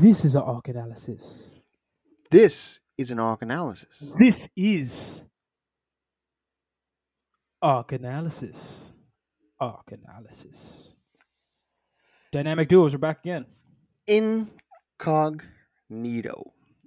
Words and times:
This 0.00 0.24
is 0.24 0.34
an 0.34 0.42
arc 0.42 0.68
analysis. 0.68 1.60
This 2.30 2.80
is 2.98 3.10
an 3.10 3.18
arc 3.20 3.42
analysis. 3.42 4.12
This 4.18 4.48
is 4.56 5.24
arc 7.62 7.92
analysis. 7.92 8.92
Arc 9.60 9.92
analysis. 9.92 10.94
Dynamic 12.32 12.68
duos 12.68 12.94
are 12.94 12.98
back 12.98 13.20
again. 13.20 13.46
Incognito. 14.08 15.42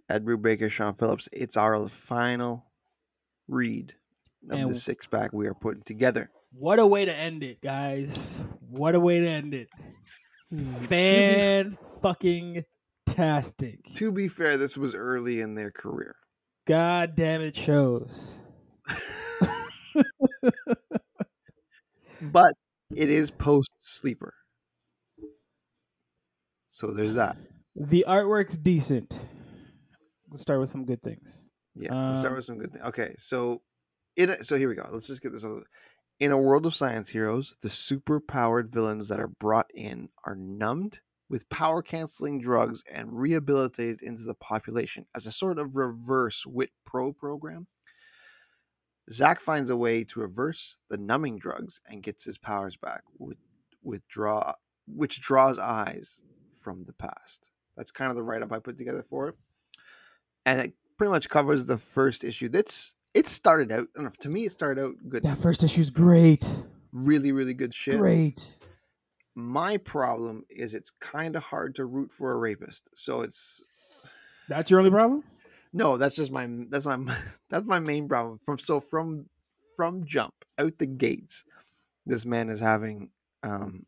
Ed 0.10 0.26
Brubaker, 0.26 0.70
Sean 0.70 0.94
Phillips. 0.94 1.28
It's 1.32 1.58
our 1.58 1.88
final 1.90 2.66
read 3.48 3.94
of 4.50 4.60
And- 4.60 4.70
the 4.70 4.76
six 4.76 5.06
pack 5.08 5.32
we 5.34 5.48
are 5.48 5.54
putting 5.54 5.84
together. 5.84 6.30
What 6.52 6.80
a 6.80 6.88
way 6.88 7.06
to 7.06 7.14
end 7.14 7.44
it, 7.44 7.62
guys. 7.62 8.42
What 8.70 8.96
a 8.96 9.00
way 9.00 9.20
to 9.20 9.28
end 9.28 9.54
it. 9.54 9.70
Hmm, 10.50 10.76
f- 10.76 10.88
Fan 10.88 11.78
fucking 12.02 12.64
tastic. 13.18 13.84
To 13.96 14.12
be 14.12 14.28
fair, 14.28 14.58
this 14.58 14.78
was 14.78 14.94
early 14.94 15.40
in 15.42 15.56
their 15.56 15.72
career. 15.72 16.16
God 16.66 17.16
damn 17.16 17.42
it 17.42 17.56
shows. 17.56 18.40
but 22.22 22.54
it 22.96 23.10
is 23.10 23.32
post 23.32 23.72
sleeper. 23.80 24.34
So 26.70 26.92
there's 26.92 27.16
that. 27.16 27.38
The 27.76 28.06
artwork's 28.08 28.58
decent. 28.58 29.28
Let's 30.30 30.42
start 30.42 30.60
with 30.60 30.70
some 30.70 30.86
good 30.86 31.02
things. 31.02 31.50
Yeah, 31.76 32.10
let's 32.10 32.20
start 32.20 32.32
Um, 32.32 32.36
with 32.36 32.46
some 32.46 32.58
good 32.58 32.72
things. 32.74 32.86
Okay, 32.86 33.16
so 33.18 33.62
in 34.16 34.30
a, 34.30 34.44
so 34.44 34.58
here 34.58 34.70
we 34.70 34.76
go. 34.76 34.88
Let's 34.92 35.08
just 35.08 35.22
get 35.22 35.32
this 35.32 35.44
over. 35.44 35.64
In 36.20 36.32
a 36.32 36.38
world 36.38 36.66
of 36.66 36.76
science 36.76 37.10
heroes, 37.10 37.56
the 37.62 37.70
super 37.70 38.20
powered 38.20 38.72
villains 38.72 39.08
that 39.10 39.20
are 39.20 39.28
brought 39.28 39.68
in 39.74 40.10
are 40.26 40.36
numbed 40.36 41.00
with 41.30 41.50
power 41.50 41.82
canceling 41.82 42.40
drugs 42.40 42.84
and 42.92 43.20
rehabilitated 43.20 44.02
into 44.02 44.24
the 44.24 44.34
population 44.34 45.06
as 45.16 45.26
a 45.26 45.32
sort 45.32 45.60
of 45.60 45.76
reverse 45.76 46.46
WIT 46.46 46.72
Pro 46.86 47.12
program. 47.12 47.68
Zack 49.12 49.40
finds 49.40 49.70
a 49.70 49.78
way 49.78 50.04
to 50.04 50.20
reverse 50.20 50.80
the 50.90 50.98
numbing 50.98 51.40
drugs 51.40 51.80
and 51.88 52.04
gets 52.04 52.26
his 52.26 52.38
powers 52.38 52.76
back 52.76 53.04
with 53.18 53.38
withdraw 53.84 54.54
which 54.88 55.22
draws 55.22 55.60
eyes 55.60 56.22
from 56.52 56.86
the 56.86 56.94
past. 56.94 57.50
That's 57.76 57.92
kind 57.92 58.10
of 58.10 58.16
the 58.16 58.24
write 58.24 58.42
up 58.42 58.52
I 58.52 58.60
put 58.60 58.78
together 58.78 59.04
for 59.04 59.30
it. 59.30 59.36
And 60.46 60.62
it 60.62 60.74
pretty 60.98 61.12
much 61.12 61.30
covers 61.30 61.66
the 61.66 61.78
first 61.78 62.24
issue. 62.24 62.50
That's 62.50 62.96
it 63.14 63.28
started 63.28 63.72
out 63.72 63.88
know, 63.98 64.10
to 64.20 64.30
me 64.30 64.46
it 64.46 64.52
started 64.52 64.82
out 64.82 64.96
good. 65.08 65.24
That 65.24 65.38
first 65.38 65.64
issue's 65.64 65.90
great. 65.90 66.64
Really, 66.94 67.32
really 67.32 67.54
good 67.54 67.74
shit. 67.74 68.00
Great. 68.00 68.58
My 69.38 69.78
problem 69.78 70.44
is 70.50 70.76
it's 70.76 70.90
kind 70.90 71.36
of 71.38 71.44
hard 71.44 71.76
to 71.76 71.86
root 71.86 72.12
for 72.12 72.34
a 72.34 72.38
rapist. 72.38 72.90
So 72.98 73.22
it's 73.22 73.66
That's 74.48 74.72
your 74.72 74.80
only 74.80 74.92
problem? 74.92 75.24
no, 75.74 75.98
that's 75.98 76.16
just 76.16 76.32
my 76.32 76.48
that's 76.70 76.86
my 76.86 76.98
that's 77.50 77.66
my 77.66 77.80
main 77.80 78.08
problem. 78.08 78.40
From 78.40 78.58
so 78.58 78.80
from 78.80 79.30
from 79.76 80.04
jump 80.06 80.34
out 80.58 80.78
the 80.78 80.86
gates, 80.88 81.44
this 82.06 82.26
man 82.26 82.50
is 82.50 82.60
having 82.60 83.12
um 83.44 83.86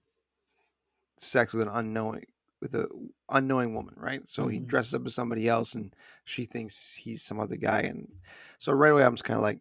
sex 1.17 1.53
with 1.53 1.67
an 1.67 1.73
unknowing 1.73 2.25
with 2.61 2.75
a 2.75 2.87
unknowing 3.29 3.73
woman, 3.73 3.93
right? 3.97 4.27
So 4.27 4.47
he 4.47 4.59
Mhm. 4.59 4.67
dresses 4.67 4.93
up 4.93 5.05
as 5.05 5.15
somebody 5.15 5.47
else 5.47 5.75
and 5.75 5.95
she 6.25 6.45
thinks 6.45 6.95
he's 6.97 7.23
some 7.23 7.39
other 7.39 7.55
guy 7.55 7.81
and 7.81 8.11
so 8.57 8.73
right 8.73 8.91
away 8.91 9.03
I'm 9.05 9.13
just 9.15 9.23
kind 9.23 9.37
of 9.37 9.43
like 9.43 9.59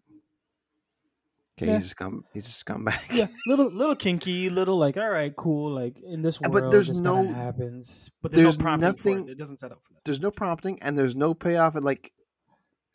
okay, 1.58 1.66
Yeah. 1.66 1.74
he's 1.74 1.86
a 1.86 1.88
scum 1.88 2.24
he's 2.32 2.46
a 2.46 2.50
scumbag. 2.64 2.98
Yeah, 3.14 3.26
little 3.46 3.70
little 3.72 3.96
kinky, 3.96 4.48
little 4.50 4.78
like 4.78 4.96
all 4.96 5.10
right, 5.10 5.34
cool. 5.34 5.72
Like 5.72 6.00
in 6.00 6.22
this 6.22 6.40
world, 6.40 6.52
but 6.54 6.70
there's 6.70 7.00
no- 7.00 7.32
happens, 7.32 8.10
but 8.22 8.32
there's, 8.32 8.56
there's 8.56 8.58
no 8.58 8.76
nothing- 8.76 9.28
it. 9.28 9.32
It 9.32 9.38
doesn't 9.38 9.58
set 9.58 9.72
up 9.72 9.82
for 9.82 9.92
that. 9.94 10.04
there's 10.04 10.20
no 10.20 10.30
prompting 10.30 10.78
and 10.82 10.96
there's 10.96 11.16
no 11.16 11.34
payoff 11.34 11.74
and 11.74 11.84
like 11.84 12.12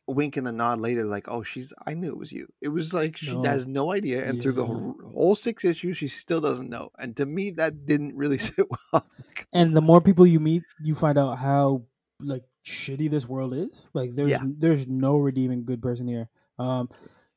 a 0.09 0.11
wink 0.11 0.35
and 0.35 0.45
the 0.45 0.51
nod 0.51 0.81
later 0.81 1.05
like 1.05 1.29
oh 1.29 1.43
she's 1.43 1.71
i 1.87 1.93
knew 1.93 2.09
it 2.09 2.17
was 2.17 2.33
you 2.33 2.45
it 2.61 2.67
was 2.67 2.93
like 2.93 3.15
she 3.15 3.33
No. 3.33 3.43
has 3.49 3.65
no 3.65 3.93
idea 3.93 4.25
and 4.27 4.41
through 4.41 4.51
the 4.51 4.65
whole, 4.65 4.95
whole 5.13 5.33
six 5.33 5.63
issues 5.63 5.95
she 5.95 6.09
still 6.09 6.41
doesn't 6.41 6.69
know 6.69 6.89
and 6.99 7.15
to 7.15 7.25
me 7.25 7.51
that 7.51 7.85
didn't 7.85 8.13
really 8.17 8.37
sit 8.49 8.67
well 8.91 9.07
And 9.53 9.73
the 9.73 9.79
more 9.79 10.01
people 10.01 10.27
you 10.27 10.41
meet, 10.41 10.63
you 10.83 10.93
find 10.93 11.17
out 11.17 11.35
how 11.37 11.83
like 12.19 12.43
shitty 12.65 13.09
this 13.09 13.27
world 13.29 13.53
is. 13.53 13.87
Like 13.93 14.13
there's 14.15 14.29
Yeah. 14.29 14.41
there's 14.43 14.87
no 14.87 15.15
redeeming 15.15 15.63
good 15.63 15.81
person 15.81 16.05
here. 16.07 16.27
Um, 16.59 16.89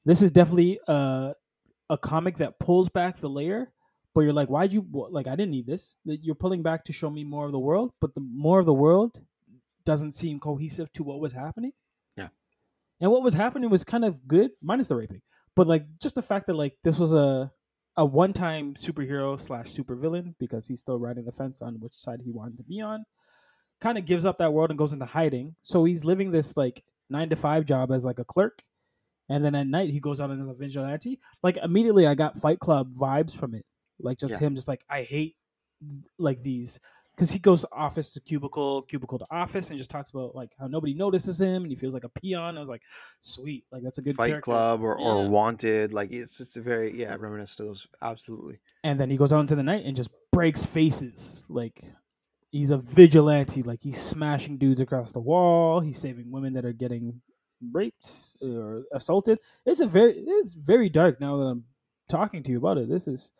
this 0.06 0.22
is 0.22 0.30
definitely 0.30 0.80
uh, 0.88 1.34
a 1.90 1.98
comic 1.98 2.38
that 2.38 2.58
pulls 2.58 2.88
back 2.88 3.18
the 3.18 3.28
layer. 3.28 3.72
But 4.14 4.22
you're 4.22 4.32
like, 4.32 4.48
why'd 4.48 4.72
you 4.72 4.86
like? 5.10 5.26
I 5.26 5.36
didn't 5.36 5.50
need 5.50 5.66
this. 5.66 5.98
That 6.06 6.24
You're 6.24 6.34
pulling 6.34 6.62
back 6.62 6.84
to 6.84 6.92
show 6.94 7.10
me 7.10 7.22
more 7.22 7.44
of 7.44 7.52
the 7.52 7.58
world, 7.58 7.92
but 8.00 8.14
the 8.14 8.22
more 8.22 8.58
of 8.58 8.64
the 8.64 8.72
world 8.72 9.20
doesn't 9.84 10.14
seem 10.14 10.40
cohesive 10.40 10.90
to 10.94 11.04
what 11.04 11.20
was 11.20 11.32
happening. 11.32 11.72
Yeah. 12.16 12.28
and 12.98 13.10
what 13.10 13.22
was 13.22 13.34
happening 13.34 13.68
was 13.68 13.84
kind 13.84 14.06
of 14.06 14.26
good, 14.26 14.52
minus 14.62 14.88
the 14.88 14.96
raping. 14.96 15.20
But 15.54 15.66
like, 15.66 15.84
just 16.00 16.14
the 16.14 16.22
fact 16.22 16.46
that 16.46 16.54
like 16.54 16.78
this 16.82 16.98
was 16.98 17.12
a 17.12 17.52
a 17.96 18.04
one 18.04 18.32
time 18.32 18.74
superhero 18.74 19.40
slash 19.40 19.68
supervillain 19.68 20.34
because 20.38 20.66
he's 20.66 20.80
still 20.80 20.98
riding 20.98 21.24
the 21.24 21.32
fence 21.32 21.62
on 21.62 21.80
which 21.80 21.94
side 21.94 22.20
he 22.24 22.30
wanted 22.30 22.58
to 22.58 22.62
be 22.62 22.80
on. 22.80 23.04
Kind 23.80 23.98
of 23.98 24.06
gives 24.06 24.24
up 24.24 24.38
that 24.38 24.52
world 24.52 24.70
and 24.70 24.78
goes 24.78 24.92
into 24.92 25.06
hiding. 25.06 25.56
So 25.62 25.84
he's 25.84 26.04
living 26.04 26.30
this 26.30 26.56
like 26.56 26.84
nine 27.10 27.28
to 27.30 27.36
five 27.36 27.66
job 27.66 27.92
as 27.92 28.04
like 28.04 28.18
a 28.18 28.24
clerk, 28.24 28.62
and 29.28 29.44
then 29.44 29.54
at 29.54 29.66
night 29.66 29.90
he 29.90 30.00
goes 30.00 30.20
out 30.20 30.30
as 30.30 30.38
a 30.38 30.54
vigilante. 30.54 31.18
Like 31.42 31.56
immediately, 31.58 32.06
I 32.06 32.14
got 32.14 32.38
Fight 32.38 32.58
Club 32.58 32.94
vibes 32.94 33.36
from 33.36 33.54
it. 33.54 33.64
Like 33.98 34.18
just 34.18 34.32
Yeah. 34.34 34.38
him, 34.40 34.54
just 34.54 34.68
like 34.68 34.84
I 34.88 35.02
hate 35.02 35.36
like 36.18 36.42
these 36.42 36.78
because 37.14 37.30
he 37.30 37.38
goes 37.38 37.64
office 37.72 38.12
to 38.12 38.20
cubicle, 38.20 38.82
cubicle 38.82 39.18
to 39.18 39.26
office, 39.30 39.70
and 39.70 39.78
just 39.78 39.88
talks 39.88 40.10
about 40.10 40.34
like 40.34 40.50
how 40.60 40.66
nobody 40.66 40.92
notices 40.92 41.40
him 41.40 41.62
and 41.62 41.72
he 41.72 41.76
feels 41.76 41.94
like 41.94 42.04
a 42.04 42.10
peon. 42.10 42.56
I 42.56 42.60
was 42.60 42.68
like, 42.68 42.82
sweet, 43.20 43.64
like 43.72 43.82
that's 43.82 43.96
a 43.98 44.02
good 44.02 44.16
fight 44.16 44.28
character. 44.28 44.50
club 44.50 44.82
or, 44.82 44.98
or 44.98 45.26
wanted 45.28 45.92
like 45.94 46.12
it's 46.12 46.40
it's 46.40 46.56
a 46.56 46.62
very 46.62 46.94
yeah 46.98 47.16
reminiscent 47.18 47.60
of 47.60 47.66
those 47.68 47.86
absolutely 48.02 48.58
and 48.84 49.00
then 49.00 49.08
he 49.10 49.16
goes 49.16 49.32
out 49.32 49.40
into 49.40 49.56
the 49.56 49.62
night 49.62 49.84
and 49.86 49.96
just 49.96 50.10
breaks 50.32 50.66
faces 50.66 51.42
like 51.48 51.84
he's 52.52 52.70
a 52.70 52.76
vigilante 52.78 53.62
like 53.62 53.80
he's 53.82 54.00
smashing 54.00 54.58
dudes 54.58 54.80
across 54.80 55.12
the 55.12 55.20
wall 55.20 55.80
he's 55.80 55.98
saving 55.98 56.30
women 56.30 56.52
that 56.52 56.64
are 56.66 56.72
getting 56.72 57.22
raped 57.72 58.06
or 58.40 58.84
assaulted. 58.92 59.38
It's 59.64 59.80
a 59.80 59.86
very 59.86 60.12
it's 60.12 60.54
very 60.54 60.88
dark 60.88 61.20
now 61.20 61.36
that 61.38 61.44
i'm 61.44 61.64
talking 62.08 62.42
to 62.44 62.50
you 62.50 62.58
about 62.58 62.78
it. 62.78 62.88
This 62.88 63.08
is 63.08 63.32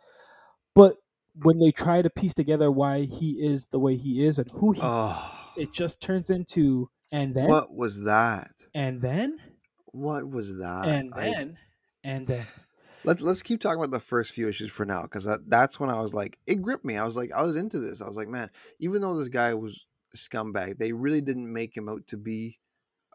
but 0.74 0.96
when 1.42 1.58
they 1.58 1.70
try 1.70 2.02
to 2.02 2.10
piece 2.10 2.34
together 2.34 2.70
why 2.70 3.02
he 3.02 3.32
is 3.32 3.66
the 3.66 3.78
way 3.78 3.96
he 3.96 4.24
is 4.24 4.38
and 4.38 4.50
who 4.52 4.72
he 4.72 4.80
oh 4.82 5.52
it 5.56 5.72
just 5.72 6.00
turns 6.00 6.30
into 6.30 6.90
and 7.12 7.34
then 7.34 7.48
what 7.48 7.72
was 7.74 8.02
that? 8.02 8.50
and 8.74 9.00
then 9.00 9.38
what 9.86 10.28
was 10.28 10.58
that? 10.58 10.86
and 10.86 11.12
I- 11.14 11.20
then 11.30 11.58
and 12.04 12.26
then. 12.26 12.46
Let's 13.04 13.22
let's 13.22 13.42
keep 13.42 13.60
talking 13.60 13.78
about 13.78 13.92
the 13.92 14.00
first 14.00 14.32
few 14.32 14.48
issues 14.48 14.70
for 14.72 14.84
now 14.84 15.02
because 15.02 15.24
that, 15.26 15.48
that's 15.48 15.78
when 15.78 15.90
I 15.90 16.00
was 16.00 16.12
like 16.12 16.38
it 16.44 16.60
gripped 16.60 16.84
me. 16.84 16.96
I 16.96 17.04
was 17.04 17.16
like 17.16 17.30
I 17.32 17.42
was 17.42 17.56
into 17.56 17.78
this. 17.78 18.02
I 18.02 18.06
was 18.08 18.16
like, 18.16 18.26
man, 18.26 18.50
even 18.80 19.00
though 19.00 19.16
this 19.16 19.28
guy 19.28 19.54
was 19.54 19.86
a 20.12 20.16
scumbag, 20.16 20.78
they 20.78 20.92
really 20.92 21.20
didn't 21.20 21.52
make 21.52 21.76
him 21.76 21.88
out 21.88 22.08
to 22.08 22.16
be 22.16 22.58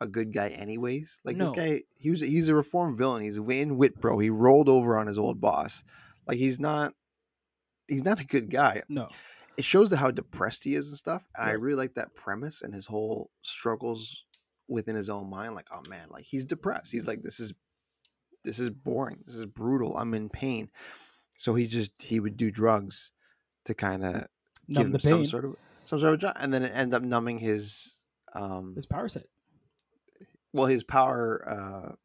a 0.02 0.08
good 0.08 0.34
guy 0.34 0.50
anyways. 0.50 1.22
Like 1.24 1.38
No. 1.38 1.52
this 1.52 1.56
guy, 1.64 1.82
he 1.98 2.10
was 2.10 2.20
he's 2.20 2.50
a 2.50 2.56
reformed 2.56 2.98
villain. 2.98 3.24
He's 3.24 3.38
in 3.38 3.78
wit, 3.78 4.02
bro. 4.02 4.20
He 4.20 4.30
rolled 4.30 4.68
over 4.68 4.98
on 4.98 5.08
his 5.08 5.18
old 5.18 5.40
boss. 5.40 5.84
Like 6.28 6.38
he's 6.38 6.60
not 6.60 6.94
he's 7.88 8.04
not 8.04 8.20
a 8.20 8.26
good 8.26 8.50
guy. 8.50 8.82
no 8.90 9.08
It 9.58 9.64
shows 9.64 9.94
how 9.94 10.12
depressed 10.12 10.64
he 10.64 10.76
is 10.76 10.90
and 10.90 10.98
stuff. 10.98 11.28
And 11.38 11.48
I 11.48 11.54
really 11.54 11.76
like 11.76 11.94
that 11.94 12.16
premise 12.16 12.64
and 12.64 12.74
his 12.74 12.88
whole 12.88 13.30
struggles 13.44 14.26
within 14.68 14.96
his 14.96 15.10
own 15.10 15.30
mind. 15.30 15.54
Like, 15.54 15.68
oh 15.72 15.84
man, 15.88 16.08
like 16.10 16.26
he's 16.26 16.46
depressed. 16.46 16.92
He's 16.92 17.08
like, 17.08 17.22
this 17.22 17.40
is 17.40 17.54
this 18.44 18.58
is 18.58 18.72
boring. 18.72 19.20
This 19.26 19.36
is 19.36 19.46
brutal. 19.46 19.96
I'm 19.98 20.14
in 20.16 20.30
pain. 20.30 20.70
So 21.38 21.54
he 21.54 21.68
just 21.68 21.92
he 22.02 22.20
would 22.20 22.38
do 22.38 22.50
drugs 22.50 23.12
to 23.66 23.76
kind 23.76 24.04
of 24.04 24.14
give 24.68 24.86
numb 24.86 24.94
him 24.94 25.00
some 25.00 25.26
sort 25.26 25.46
of 25.46 25.56
some 25.84 26.00
sort 26.00 26.14
of 26.14 26.20
job, 26.20 26.38
and 26.40 26.52
then 26.52 26.64
it 26.64 26.72
end 26.74 26.94
up 26.94 27.04
numbing 27.04 27.38
his 27.38 28.00
um 28.34 28.74
his 28.76 28.86
power 28.86 29.10
set 29.10 29.26
well 30.54 30.66
his 30.66 30.84
power 30.84 31.48
uh 31.48 31.96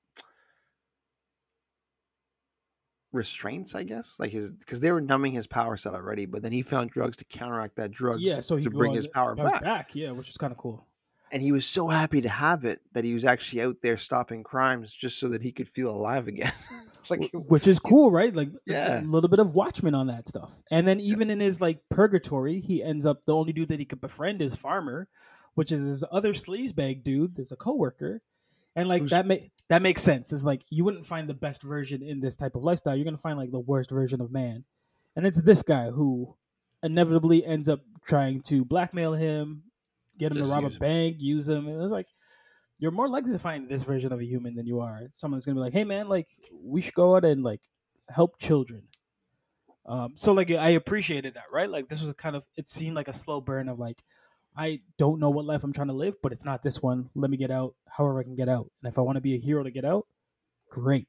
restraints 3.13 3.75
i 3.75 3.83
guess 3.83 4.17
like 4.19 4.31
his 4.31 4.53
because 4.53 4.81
they 4.81 4.93
were 4.93 5.01
numbing 5.01 5.33
his 5.33 5.47
power 5.47 5.77
set 5.77 5.95
already 5.95 6.27
but 6.27 6.43
then 6.43 6.53
he 6.53 6.61
found 6.61 6.91
drugs 6.91 7.17
to 7.17 7.25
counteract 7.25 7.77
that 7.77 7.91
drug 7.91 8.21
yeah 8.21 8.41
so 8.41 8.57
he 8.57 8.63
to 8.63 8.71
bring 8.71 8.93
his 8.93 9.07
power 9.07 9.35
back. 9.35 9.95
yeah 9.95 10.11
which 10.11 10.29
is 10.29 10.37
kind 10.37 10.51
of 10.53 10.59
cool 10.59 10.87
and 11.33 11.43
he 11.43 11.51
was 11.51 11.65
so 11.67 11.89
happy 11.89 12.21
to 12.21 12.29
have 12.29 12.65
it 12.65 12.81
that 12.93 13.05
he 13.05 13.15
was 13.15 13.25
actually 13.25 13.63
out 13.63 13.77
there 13.83 13.97
stopping 13.97 14.43
crimes 14.43 14.93
just 14.93 15.19
so 15.19 15.29
that 15.29 15.43
he 15.43 15.51
could 15.51 15.69
feel 15.69 15.91
alive 15.91 16.29
again 16.29 16.53
like 17.11 17.31
which 17.33 17.67
is 17.67 17.79
cool, 17.79 18.11
right? 18.11 18.35
Like 18.35 18.51
Yeah. 18.67 19.01
a 19.01 19.05
little 19.05 19.29
bit 19.29 19.39
of 19.39 19.55
Watchmen 19.55 19.95
on 19.95 20.09
that 20.09 20.29
stuff. 20.29 20.53
And 20.71 20.87
then 20.87 21.01
even 21.01 21.31
in 21.31 21.41
his 21.41 21.61
like 21.61 21.81
purgatory, 21.89 22.61
he 22.61 22.83
ends 22.83 23.07
up 23.07 23.25
the 23.25 23.35
only 23.35 23.53
dude 23.53 23.69
that 23.69 23.79
he 23.79 23.85
could 23.85 24.01
befriend 24.01 24.43
is 24.43 24.55
Farmer, 24.57 25.09
which 25.55 25.71
is 25.71 25.81
his 25.83 26.05
other 26.11 26.33
sleazebag 26.33 27.05
dude. 27.05 27.37
That's 27.37 27.53
a 27.53 27.57
coworker, 27.57 28.23
and 28.77 28.89
like 28.89 29.01
Who's- 29.01 29.11
that 29.11 29.27
make 29.27 29.51
that 29.69 29.83
makes 29.83 30.03
sense. 30.03 30.33
It's 30.33 30.45
like 30.45 30.63
you 30.71 30.85
wouldn't 30.85 31.07
find 31.07 31.29
the 31.29 31.35
best 31.35 31.63
version 31.65 32.01
in 32.03 32.21
this 32.21 32.37
type 32.37 32.55
of 32.55 32.63
lifestyle. 32.63 32.95
You're 32.95 33.05
gonna 33.05 33.19
find 33.19 33.37
like 33.39 33.51
the 33.51 33.59
worst 33.59 33.91
version 33.91 34.21
of 34.21 34.31
man, 34.31 34.65
and 35.17 35.27
it's 35.27 35.41
this 35.43 35.63
guy 35.63 35.91
who 35.91 36.37
inevitably 36.83 37.45
ends 37.45 37.69
up 37.69 37.81
trying 38.05 38.41
to 38.43 38.65
blackmail 38.65 39.15
him, 39.15 39.65
get 40.19 40.31
him 40.31 40.39
to 40.39 40.45
rob 40.45 40.63
a 40.63 40.67
'em. 40.67 40.79
bank, 40.79 41.17
use 41.19 41.49
him. 41.49 41.67
And 41.67 41.83
it's 41.83 41.91
like 41.91 42.07
you're 42.79 42.93
more 42.93 43.09
likely 43.09 43.33
to 43.33 43.39
find 43.39 43.69
this 43.69 43.83
version 43.83 44.13
of 44.13 44.21
a 44.21 44.25
human 44.25 44.55
than 44.55 44.67
you 44.67 44.81
are 44.81 45.09
someone 45.15 45.39
that's 45.39 45.47
gonna 45.47 45.57
be 45.57 45.61
like, 45.61 45.73
hey 45.73 45.85
man, 45.85 46.09
like 46.09 46.29
we 46.63 46.81
should 46.81 46.95
go 46.95 47.17
out 47.17 47.25
and 47.25 47.43
like 47.43 47.63
help 48.11 48.39
children. 48.39 48.85
Um, 49.87 50.15
so 50.17 50.33
like 50.33 50.51
I 50.51 50.71
appreciated 50.71 51.35
that, 51.35 51.45
right? 51.53 51.71
Like 51.71 51.89
this 51.89 52.03
was 52.03 52.13
kind 52.15 52.37
of 52.37 52.45
it 52.57 52.69
seemed 52.69 52.95
like 52.97 53.09
a 53.09 53.13
slow 53.15 53.41
burn 53.41 53.69
of 53.69 53.79
like 53.79 54.03
I 54.57 54.81
don't 54.99 55.21
know 55.21 55.31
what 55.31 55.45
life 55.45 55.65
I'm 55.65 55.73
trying 55.73 55.89
to 55.89 55.93
live, 55.93 56.15
but 56.23 56.33
it's 56.33 56.45
not 56.45 56.63
this 56.63 56.83
one. 56.83 57.11
Let 57.15 57.31
me 57.31 57.37
get 57.37 57.51
out 57.51 57.75
however 57.89 58.21
I 58.21 58.23
can 58.23 58.35
get 58.35 58.49
out. 58.49 58.71
And 58.83 58.91
if 58.91 58.99
I 58.99 59.03
want 59.03 59.17
to 59.17 59.21
be 59.21 59.35
a 59.35 59.39
hero 59.39 59.63
to 59.63 59.71
get 59.71 59.85
out, 59.85 60.07
great. 60.71 61.09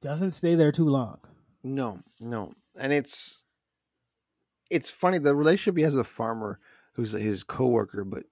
Doesn't 0.00 0.32
stay 0.32 0.54
there 0.54 0.72
too 0.72 0.88
long. 0.88 1.18
No, 1.62 2.00
no, 2.20 2.54
and 2.78 2.92
it's 2.92 3.44
it's 4.70 4.90
funny 4.90 5.18
the 5.18 5.34
relationship 5.34 5.76
he 5.76 5.82
has 5.82 5.94
with 5.94 6.06
a 6.06 6.08
farmer 6.08 6.60
who's 6.94 7.12
his 7.12 7.44
coworker, 7.44 8.04
but 8.04 8.24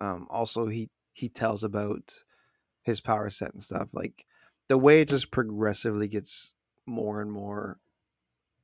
um, 0.00 0.26
also 0.30 0.66
he 0.66 0.90
he 1.12 1.28
tells 1.28 1.64
about 1.64 2.12
his 2.82 3.00
power 3.00 3.30
set 3.30 3.52
and 3.52 3.62
stuff. 3.62 3.90
Like 3.92 4.26
the 4.68 4.78
way 4.78 5.00
it 5.00 5.08
just 5.08 5.30
progressively 5.30 6.08
gets 6.08 6.54
more 6.86 7.20
and 7.20 7.32
more 7.32 7.78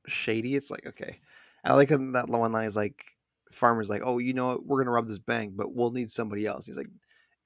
shady. 0.07 0.55
It's 0.55 0.69
like 0.69 0.85
okay, 0.85 1.19
I 1.63 1.73
like 1.73 1.89
that 1.89 2.25
one 2.27 2.51
line 2.51 2.65
is 2.65 2.75
like 2.75 3.05
farmer's 3.51 3.89
like, 3.89 4.01
oh, 4.05 4.17
you 4.17 4.33
know 4.33 4.47
what, 4.47 4.65
we're 4.65 4.79
gonna 4.83 4.91
rob 4.91 5.07
this 5.07 5.19
bank, 5.19 5.53
but 5.55 5.73
we'll 5.73 5.91
need 5.91 6.09
somebody 6.09 6.45
else. 6.45 6.65
He's 6.65 6.77
like, 6.77 6.89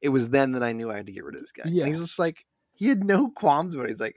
it 0.01 0.09
was 0.09 0.29
then 0.29 0.51
that 0.53 0.63
I 0.63 0.71
knew 0.73 0.91
I 0.91 0.97
had 0.97 1.05
to 1.07 1.11
get 1.11 1.23
rid 1.23 1.35
of 1.35 1.41
this 1.41 1.51
guy. 1.51 1.63
Yeah. 1.67 1.83
And 1.83 1.87
he's 1.89 2.01
just 2.01 2.19
like, 2.19 2.45
he 2.73 2.87
had 2.87 3.03
no 3.03 3.29
qualms 3.29 3.73
about 3.73 3.85
it. 3.85 3.89
He's 3.89 4.01
like, 4.01 4.15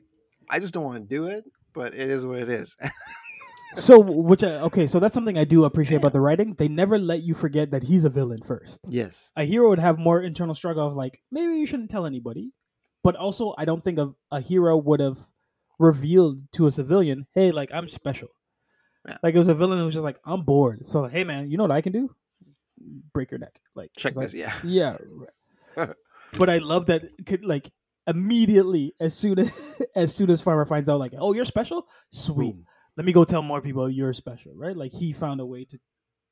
I 0.50 0.58
just 0.58 0.74
don't 0.74 0.84
want 0.84 0.98
to 0.98 1.14
do 1.14 1.26
it, 1.26 1.44
but 1.72 1.94
it 1.94 2.08
is 2.10 2.26
what 2.26 2.38
it 2.38 2.48
is. 2.48 2.74
So 3.76 4.02
which 4.16 4.42
I, 4.42 4.60
okay, 4.60 4.86
so 4.86 4.98
that's 4.98 5.14
something 5.14 5.38
I 5.38 5.44
do 5.44 5.64
appreciate 5.64 5.98
about 5.98 6.12
the 6.12 6.20
writing. 6.20 6.54
They 6.54 6.68
never 6.68 6.98
let 6.98 7.22
you 7.22 7.34
forget 7.34 7.70
that 7.70 7.84
he's 7.84 8.04
a 8.04 8.10
villain 8.10 8.40
first. 8.42 8.80
yes. 8.88 9.30
a 9.36 9.44
hero 9.44 9.68
would 9.68 9.78
have 9.78 9.98
more 9.98 10.20
internal 10.22 10.54
struggle 10.54 10.86
of 10.86 10.94
like 10.94 11.20
maybe 11.30 11.54
you 11.54 11.66
shouldn't 11.66 11.90
tell 11.90 12.06
anybody 12.06 12.52
but 13.04 13.14
also 13.16 13.54
i 13.58 13.64
don't 13.64 13.84
think 13.84 13.98
a, 13.98 14.10
a 14.30 14.40
hero 14.40 14.76
would 14.76 15.00
have 15.00 15.18
revealed 15.78 16.42
to 16.52 16.66
a 16.66 16.70
civilian 16.70 17.26
hey 17.34 17.50
like 17.52 17.70
i'm 17.72 17.86
special 17.86 18.28
Yeah. 19.08 19.16
like 19.22 19.34
it 19.34 19.38
was 19.38 19.48
a 19.48 19.54
villain 19.54 19.78
who 19.78 19.84
was 19.86 19.94
just 19.94 20.04
like 20.04 20.18
i'm 20.24 20.42
bored. 20.42 20.86
So 20.86 21.04
hey 21.04 21.24
man 21.24 21.50
you 21.50 21.56
know 21.56 21.64
what 21.64 21.72
i 21.72 21.80
can 21.80 21.92
do? 21.92 22.14
Break 23.12 23.30
your 23.30 23.38
neck. 23.38 23.60
Like 23.74 23.90
Check 23.96 24.10
it's 24.10 24.16
like, 24.16 24.26
this, 24.26 24.34
yeah. 24.34 24.52
yeah 24.64 24.96
but 26.38 26.50
i 26.50 26.58
love 26.58 26.86
that 26.86 27.02
could 27.26 27.44
like 27.44 27.70
immediately 28.06 28.94
as 29.00 29.14
soon 29.14 29.38
as 29.38 29.82
as 29.94 30.14
soon 30.14 30.30
as 30.30 30.40
farmer 30.40 30.64
finds 30.64 30.88
out 30.88 30.98
like 31.00 31.14
oh 31.18 31.32
you're 31.32 31.44
special? 31.44 31.86
Sweet. 32.10 32.56
Let 32.96 33.04
me 33.06 33.12
go 33.12 33.24
tell 33.24 33.42
more 33.42 33.60
people 33.60 33.88
you're 33.88 34.12
special 34.12 34.52
right? 34.54 34.76
Like 34.76 34.92
he 34.92 35.12
found 35.12 35.40
a 35.40 35.46
way 35.46 35.64
to 35.64 35.78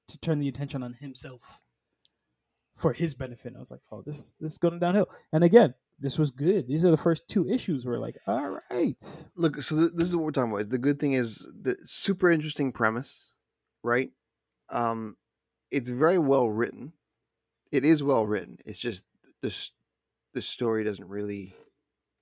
to 0.08 0.18
turn 0.18 0.38
the 0.38 0.48
attention 0.48 0.82
on 0.82 0.94
himself 0.94 1.60
for 2.76 2.92
his 2.92 3.14
benefit. 3.14 3.54
I 3.56 3.58
was 3.58 3.70
like, 3.70 3.80
oh, 3.90 4.02
this 4.06 4.34
this 4.40 4.52
is 4.52 4.58
going 4.58 4.78
downhill. 4.78 5.08
And 5.32 5.42
again, 5.42 5.74
this 5.98 6.18
was 6.18 6.30
good. 6.30 6.68
These 6.68 6.84
are 6.84 6.90
the 6.90 6.96
first 6.96 7.26
two 7.28 7.48
issues 7.48 7.84
where 7.86 7.98
like, 7.98 8.16
all 8.26 8.60
right, 8.70 9.24
Look, 9.34 9.56
so 9.62 9.76
th- 9.76 9.92
this 9.94 10.06
is 10.08 10.14
what 10.14 10.24
we're 10.24 10.30
talking 10.30 10.52
about. 10.52 10.68
The 10.70 10.78
good 10.78 11.00
thing 11.00 11.14
is 11.14 11.48
the 11.60 11.76
super 11.84 12.30
interesting 12.30 12.70
premise, 12.72 13.32
right? 13.82 14.10
Um, 14.70 15.16
it's 15.70 15.88
very 15.90 16.18
well 16.18 16.48
written. 16.48 16.92
It 17.72 17.84
is 17.84 18.02
well 18.02 18.26
written. 18.26 18.58
It's 18.66 18.78
just 18.78 19.04
the 19.42 19.70
the 20.34 20.42
story 20.42 20.84
doesn't 20.84 21.08
really 21.08 21.54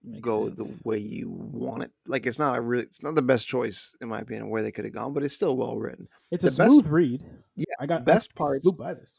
Makes 0.05 0.21
go 0.21 0.47
sense. 0.47 0.59
the 0.59 0.81
way 0.85 0.99
you 0.99 1.31
want 1.31 1.83
it. 1.83 1.91
Like 2.07 2.27
it's 2.27 2.39
not 2.39 2.57
a 2.57 2.61
really, 2.61 2.85
it's 2.85 3.03
not 3.03 3.15
the 3.17 3.23
best 3.23 3.49
choice 3.49 3.95
in 4.01 4.09
my 4.09 4.21
opinion 4.21 4.51
where 4.51 4.63
they 4.63 4.71
could 4.71 4.85
have 4.85 4.95
gone, 4.95 5.13
but 5.15 5.23
it's 5.25 5.35
still 5.35 5.57
well 5.57 5.77
written. 5.79 6.07
it's 6.31 6.45
a 6.45 6.49
best- 6.49 6.59
smooth 6.59 6.87
read. 6.87 7.25
Yeah, 7.57 7.65
I 7.81 7.87
got 7.87 8.05
best 8.05 8.35
parts- 8.37 8.63
Flew 8.63 8.73
by 8.73 8.95
this. 8.95 9.19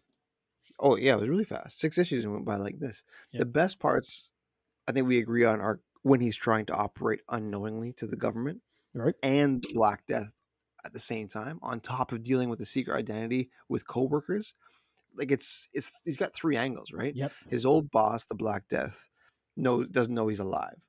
Oh 0.80 0.98
yeah, 0.98 1.13
it 1.13 1.19
was 1.22 1.30
really 1.30 1.44
fast. 1.44 1.80
Six 1.80 1.98
issues 1.98 2.27
went 2.27 2.45
by 2.45 2.56
like 2.57 2.80
this. 2.80 3.04
Yeah. 3.31 3.39
The 3.39 3.45
best 3.45 3.80
parts, 3.80 4.33
I 4.88 4.92
think 4.92 5.07
we 5.07 5.19
agree 5.19 5.45
on, 5.45 5.62
are 5.62 5.80
when 6.04 6.22
he's 6.22 6.36
trying 6.36 6.66
to 6.68 6.74
operate 6.74 7.22
unknowingly 7.30 7.94
to 7.94 8.07
the 8.07 8.16
government 8.18 8.62
Right. 8.94 9.16
and 9.24 9.66
Black 9.74 10.06
Death 10.06 10.31
at 10.83 10.94
the 10.94 11.00
same 11.00 11.27
time, 11.27 11.60
on 11.63 11.80
top 11.80 12.12
of 12.12 12.22
dealing 12.24 12.50
with 12.50 12.60
the 12.60 12.66
secret 12.66 12.95
identity 12.95 13.50
with 13.68 13.88
coworkers. 13.88 14.54
Like 15.16 15.31
it's 15.31 15.68
it's 15.74 15.92
he's 16.04 16.18
got 16.18 16.33
three 16.33 16.57
angles, 16.57 16.92
right? 16.92 17.16
Yep. 17.16 17.31
His 17.50 17.66
old 17.66 17.89
boss, 17.89 18.25
the 18.25 18.36
Black 18.36 18.68
Death, 18.68 19.10
no 19.56 19.83
doesn't 19.86 20.13
know 20.13 20.27
he's 20.27 20.39
alive. 20.39 20.86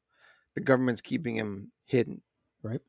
The 0.54 0.60
government's 0.62 1.00
keeping 1.00 1.36
him 1.36 1.70
hidden. 1.84 2.22
Right. 2.62 2.80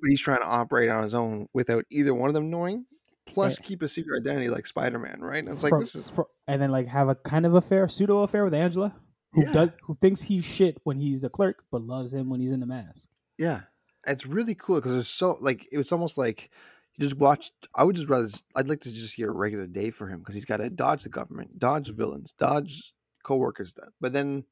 But 0.00 0.10
he's 0.10 0.20
trying 0.20 0.40
to 0.40 0.46
operate 0.46 0.88
on 0.88 1.02
his 1.04 1.14
own 1.14 1.48
without 1.52 1.84
either 1.90 2.14
one 2.14 2.28
of 2.28 2.34
them 2.34 2.50
knowing. 2.50 2.86
Plus, 3.26 3.58
keep 3.58 3.82
a 3.82 3.88
secret 3.88 4.20
identity 4.20 4.48
like 4.48 4.66
Spider 4.66 4.98
Man, 4.98 5.20
right? 5.20 5.38
And 5.38 5.48
it's 5.48 5.62
like 5.62 5.78
this 5.78 5.94
is 5.94 6.08
fro- 6.08 6.28
and 6.46 6.60
then 6.60 6.70
like 6.70 6.88
have 6.88 7.08
a 7.08 7.14
kind 7.14 7.44
of 7.44 7.54
affair, 7.54 7.88
pseudo 7.88 8.22
affair 8.22 8.44
with 8.44 8.54
Angela, 8.54 8.94
who 9.32 9.42
Yeah. 9.44 9.52
does 9.52 9.70
who 9.82 9.94
thinks 9.94 10.22
he's 10.22 10.44
shit 10.44 10.78
when 10.84 10.98
he's 10.98 11.24
a 11.24 11.28
clerk, 11.28 11.64
but 11.70 11.82
loves 11.82 12.14
him 12.14 12.30
when 12.30 12.40
he's 12.40 12.52
in 12.52 12.60
the 12.60 12.66
mask. 12.66 13.08
Yeah, 13.38 13.62
it's 14.06 14.26
really 14.26 14.54
cool 14.54 14.76
because 14.76 14.94
it's 14.94 15.08
so 15.08 15.36
like 15.40 15.66
it 15.72 15.76
was 15.78 15.92
almost 15.92 16.16
like 16.16 16.50
you 16.96 17.04
just 17.04 17.18
watched. 17.18 17.52
I 17.74 17.84
would 17.84 17.96
just 17.96 18.08
rather. 18.08 18.28
I'd 18.54 18.68
like 18.68 18.80
to 18.80 18.94
just 18.94 19.14
see 19.14 19.22
a 19.22 19.30
regular 19.30 19.66
day 19.66 19.90
for 19.90 20.08
him 20.08 20.20
because 20.20 20.34
he's 20.34 20.46
got 20.46 20.58
to 20.58 20.70
dodge 20.70 21.02
the 21.02 21.10
government, 21.10 21.58
dodge 21.58 21.88
mm-hmm. 21.88 21.96
villains, 21.96 22.32
dodge 22.32 22.94
coworkers. 23.22 23.74
But 24.00 24.12
then, 24.12 24.44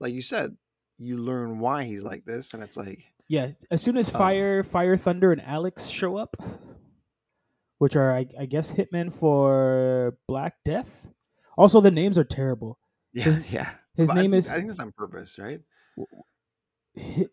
like 0.00 0.12
you 0.14 0.22
said, 0.22 0.56
you 0.98 1.18
learn 1.18 1.58
why 1.60 1.84
he's 1.84 2.02
like 2.02 2.24
this, 2.24 2.54
and 2.54 2.62
it's 2.62 2.76
like 2.76 3.04
Yeah, 3.28 3.50
as 3.70 3.82
soon 3.82 3.96
as 3.96 4.08
Oh. 4.12 4.18
Fire, 4.18 4.62
Fire 4.64 4.96
Thunder, 4.96 5.30
and 5.30 5.42
Alex 5.42 5.86
show 5.86 6.16
up, 6.16 6.36
which 7.78 7.96
are 7.96 8.12
I, 8.14 8.26
I 8.38 8.46
guess 8.46 8.72
hitmen 8.72 9.12
for 9.12 10.16
Black 10.28 10.54
Death. 10.64 11.08
Also, 11.58 11.80
the 11.80 11.90
names 11.90 12.18
are 12.18 12.24
terrible. 12.24 12.78
yeah, 13.12 13.24
His- 13.24 13.50
yeah. 13.52 13.70
His 13.96 14.08
But 14.08 14.14
name 14.16 14.30
think- 14.32 14.44
is 14.44 14.50
I 14.50 14.56
think 14.56 14.68
that's 14.68 14.80
on 14.80 14.92
purpose, 14.92 15.38
right? 15.38 15.60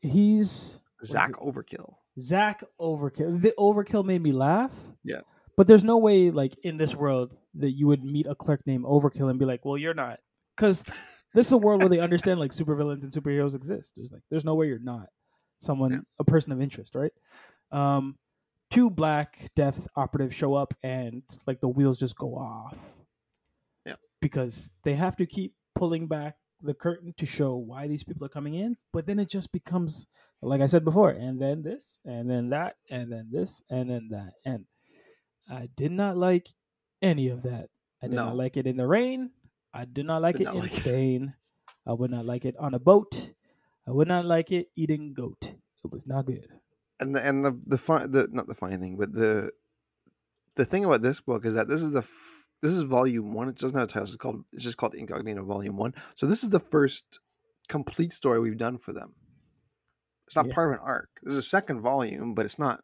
he's 0.01 0.79
Zack? 1.03 1.31
Overkill. 1.33 1.95
Zack 2.19 2.63
Overkill. 2.79 3.41
The 3.41 3.53
Overkill 3.57 4.05
made 4.05 4.21
me 4.21 4.31
laugh. 4.31 4.73
Yeah. 5.03 5.21
but 5.57 5.67
there's 5.67 5.83
no 5.83 5.97
way 5.97 6.31
like 6.31 6.55
in 6.63 6.77
this 6.77 6.95
world 6.95 7.35
that 7.55 7.71
you 7.71 7.87
would 7.87 8.03
meet 8.03 8.25
a 8.27 8.35
clerk 8.35 8.61
named 8.65 8.85
Overkill 8.85 9.29
and 9.29 9.37
be 9.37 9.45
like, 9.45 9.63
"Well, 9.65 9.77
you're 9.77 9.93
not," 9.93 10.19
because 10.55 10.81
this 11.33 11.47
is 11.47 11.51
a 11.51 11.57
world 11.57 11.81
where 11.81 11.89
they 11.89 11.99
understand 11.99 12.39
like 12.39 12.51
supervillains 12.51 13.03
and 13.03 13.11
superheroes 13.11 13.55
exist. 13.55 13.93
There's 13.95 14.11
like 14.11 14.21
there's 14.29 14.45
no 14.45 14.55
way 14.55 14.67
you're 14.67 14.79
not 14.79 15.07
someone 15.59 15.91
Yeah. 15.91 15.99
a 16.19 16.23
person 16.23 16.51
of 16.53 16.61
interest, 16.61 16.95
right? 16.95 17.11
Um, 17.71 18.15
two 18.73 18.89
Black 18.89 19.51
Death 19.55 19.87
operatives 19.95 20.35
show 20.35 20.55
up 20.55 20.73
and 20.81 21.21
like 21.45 21.61
the 21.61 21.67
wheels 21.69 21.99
just 21.99 22.17
go 22.17 22.35
off. 22.35 22.97
Yeah. 23.86 23.95
because 24.21 24.71
they 24.83 24.95
have 24.95 25.15
to 25.17 25.25
keep 25.25 25.53
pulling 25.75 26.07
back 26.07 26.38
the 26.62 26.74
curtain 26.74 27.13
to 27.17 27.25
show 27.25 27.55
why 27.55 27.88
these 27.88 28.03
people 28.03 28.25
are 28.25 28.29
coming 28.29 28.55
in, 28.55 28.77
but 28.93 29.05
then 29.05 29.19
it 29.19 29.29
just 29.29 29.51
becomes 29.51 30.07
like 30.41 30.62
I 30.62 30.65
said 30.65 30.83
before, 30.86 31.09
and 31.12 31.41
then 31.41 31.62
this, 31.63 32.00
and 32.05 32.29
then 32.29 32.50
that, 32.50 32.77
and 32.89 33.12
then 33.12 33.29
this, 33.31 33.62
and 33.69 33.89
then 33.89 34.09
that, 34.12 34.33
and 34.45 34.65
I 35.50 35.69
did 35.75 35.91
not 35.91 36.17
like 36.17 36.48
any 37.01 37.29
of 37.29 37.43
that. 37.43 37.69
I 38.01 38.07
did 38.07 38.15
not 38.15 38.36
like 38.36 38.57
it 38.57 38.67
in 38.67 38.77
the 38.77 38.88
rain. 38.88 39.31
I 39.74 39.86
did 39.86 40.05
not 40.05 40.21
like 40.21 40.38
Did 40.38 40.41
it 40.41 40.45
not 40.45 40.55
in 40.55 40.62
like 40.62 40.77
it. 40.77 40.83
Spain. 40.83 41.33
I 41.86 41.93
would 41.93 42.12
not 42.12 42.25
like 42.25 42.45
it 42.45 42.57
on 42.57 42.74
a 42.74 42.79
boat. 42.79 43.31
I 43.88 43.91
would 43.91 44.07
not 44.07 44.25
like 44.25 44.51
it 44.51 44.69
eating 44.75 45.13
goat. 45.13 45.55
It 45.83 45.91
was 45.91 46.07
not 46.07 46.25
good. 46.25 46.48
And 47.00 47.15
the 47.15 47.25
and 47.25 47.43
the 47.45 47.59
the 47.65 47.77
fun 47.77 48.12
the 48.12 48.27
not 48.31 48.47
the 48.47 48.55
funny 48.55 48.77
thing, 48.77 48.97
but 48.97 49.13
the 49.13 49.51
the 50.55 50.65
thing 50.65 50.85
about 50.85 51.01
this 51.01 51.19
book 51.21 51.45
is 51.45 51.55
that 51.55 51.67
this 51.67 51.81
is 51.81 51.91
the 51.93 52.00
f- 52.00 52.47
this 52.62 52.71
is 52.73 52.83
volume 52.83 53.33
one. 53.33 53.50
It 53.50 53.55
doesn't 53.57 53.75
have 53.77 53.85
a 53.89 53.91
title. 53.91 54.03
It's 54.03 54.15
called 54.15 54.45
it's 54.53 54.63
just 54.63 54.77
called 54.77 54.95
Incognito 54.95 55.43
Volume 55.43 55.77
One. 55.77 55.93
So 56.15 56.27
this 56.27 56.43
is 56.43 56.50
the 56.50 56.59
first 56.59 57.19
complete 57.67 58.13
story 58.13 58.39
we've 58.39 58.57
done 58.57 58.77
for 58.77 58.93
them. 58.93 59.13
It's 60.27 60.35
not 60.35 60.47
Yeah. 60.47 60.53
part 60.53 60.69
of 60.73 60.79
an 60.79 60.85
arc. 60.85 61.09
This 61.23 61.33
is 61.33 61.39
a 61.39 61.43
second 61.43 61.81
volume, 61.81 62.33
but 62.35 62.45
it's 62.45 62.59
not. 62.59 62.83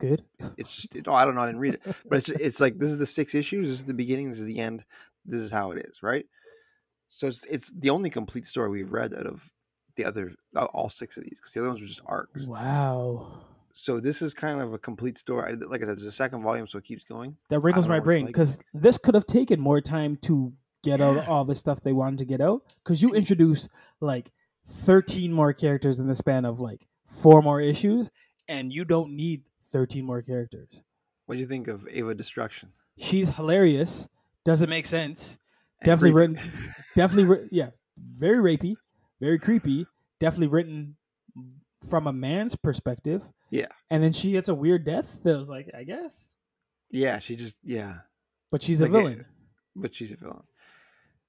Good. 0.00 0.24
It's 0.56 0.76
just 0.76 0.94
it, 0.94 1.08
oh 1.08 1.14
I 1.14 1.24
don't 1.24 1.34
know. 1.34 1.40
I 1.42 1.46
didn't 1.46 1.60
read 1.60 1.74
it, 1.74 1.82
but 2.08 2.18
it's 2.18 2.26
just, 2.28 2.40
it's 2.40 2.60
like 2.60 2.78
this 2.78 2.90
is 2.90 2.98
the 2.98 3.06
six 3.06 3.34
issues. 3.34 3.66
This 3.68 3.78
is 3.80 3.84
the 3.84 3.94
beginning. 3.94 4.28
This 4.30 4.38
is 4.38 4.44
the 4.46 4.60
end. 4.60 4.84
This 5.26 5.40
is 5.42 5.50
how 5.50 5.72
it 5.72 5.84
is, 5.88 6.02
right? 6.02 6.24
So 7.08 7.26
it's 7.26 7.44
it's 7.44 7.70
the 7.76 7.90
only 7.90 8.08
complete 8.10 8.46
story 8.46 8.70
we've 8.70 8.92
read 8.92 9.12
out 9.12 9.26
of 9.26 9.50
the 9.96 10.04
other 10.04 10.30
all 10.54 10.88
six 10.88 11.16
of 11.16 11.24
these 11.24 11.40
because 11.40 11.52
the 11.52 11.60
other 11.60 11.70
ones 11.70 11.80
were 11.80 11.86
just 11.88 12.00
arcs 12.06 12.46
Wow. 12.46 13.40
So 13.72 14.00
this 14.00 14.22
is 14.22 14.34
kind 14.34 14.60
of 14.60 14.72
a 14.72 14.78
complete 14.78 15.18
story. 15.18 15.56
Like 15.56 15.82
I 15.82 15.86
said, 15.86 15.96
there's 15.96 16.04
a 16.04 16.12
second 16.12 16.42
volume, 16.42 16.66
so 16.66 16.78
it 16.78 16.84
keeps 16.84 17.04
going. 17.04 17.36
That 17.50 17.60
wrinkles 17.60 17.88
my 17.88 18.00
brain 18.00 18.22
like. 18.24 18.34
because 18.34 18.58
this 18.74 18.98
could 18.98 19.14
have 19.14 19.26
taken 19.26 19.60
more 19.60 19.80
time 19.80 20.16
to 20.22 20.52
get 20.82 21.00
out 21.00 21.26
all 21.28 21.44
the 21.44 21.54
stuff 21.54 21.82
they 21.82 21.92
wanted 21.92 22.18
to 22.18 22.24
get 22.24 22.40
out. 22.40 22.62
Because 22.82 23.02
you 23.02 23.14
introduce 23.14 23.68
like 24.00 24.30
13 24.66 25.32
more 25.32 25.52
characters 25.52 25.98
in 25.98 26.06
the 26.06 26.14
span 26.14 26.44
of 26.44 26.60
like 26.60 26.86
four 27.04 27.42
more 27.42 27.60
issues, 27.60 28.10
and 28.48 28.72
you 28.72 28.84
don't 28.84 29.12
need 29.16 29.42
13 29.64 30.04
more 30.04 30.22
characters. 30.22 30.82
What 31.26 31.34
do 31.34 31.40
you 31.40 31.46
think 31.46 31.68
of 31.68 31.86
Ava 31.90 32.14
Destruction? 32.14 32.70
She's 32.98 33.36
hilarious. 33.36 34.08
Doesn't 34.44 34.70
make 34.70 34.86
sense. 34.86 35.38
And 35.80 35.86
Definitely 35.86 36.12
creepy. 36.12 36.40
written. 36.40 36.52
Definitely, 36.96 37.46
yeah. 37.52 37.70
Very 37.98 38.38
rapey, 38.56 38.76
very 39.20 39.38
creepy. 39.38 39.86
Definitely 40.18 40.48
written 40.48 40.96
from 41.88 42.06
a 42.06 42.12
man's 42.12 42.56
perspective. 42.56 43.22
Yeah. 43.50 43.68
And 43.90 44.02
then 44.02 44.12
she 44.12 44.32
gets 44.32 44.48
a 44.48 44.54
weird 44.54 44.84
death. 44.84 45.20
That 45.24 45.38
was 45.38 45.48
like, 45.48 45.70
I 45.76 45.84
guess, 45.84 46.34
yeah, 46.90 47.18
she 47.18 47.36
just 47.36 47.56
yeah, 47.62 47.98
but 48.50 48.62
she's 48.62 48.80
a 48.80 48.84
Like 48.84 48.90
a- 48.90 48.92
villain. 48.98 49.20
Eh, 49.20 49.24
but 49.76 49.94
she's 49.94 50.12
a 50.12 50.16
villain. 50.16 50.42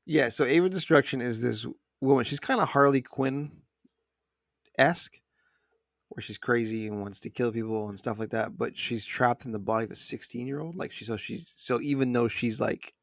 Yeah, 0.06 0.30
so 0.30 0.44
Ava 0.46 0.70
Destruction 0.70 1.22
is 1.22 1.42
this 1.42 1.66
woman. 2.02 2.24
She's 2.26 2.40
kind 2.40 2.60
of 2.62 2.70
Harley 2.70 3.02
Quinn 3.02 3.52
esque, 4.78 5.20
where 6.10 6.22
she's 6.22 6.38
crazy 6.38 6.88
and 6.88 7.02
wants 7.02 7.20
to 7.22 7.30
kill 7.30 7.52
people 7.52 7.90
and 7.90 7.98
stuff 7.98 8.20
like 8.20 8.32
that. 8.32 8.58
But 8.58 8.76
she's 8.78 9.06
trapped 9.06 9.46
in 9.46 9.52
the 9.52 9.60
body 9.60 9.86
of 9.86 9.92
a 9.92 9.96
sixteen 9.96 10.48
year 10.48 10.60
old. 10.60 10.76
Like 10.76 10.92
she, 10.92 11.06
so 11.06 11.16
she's 11.18 11.54
so 11.58 11.80
even 11.82 12.12
though 12.14 12.28
she's 12.28 12.60
like, 12.60 12.94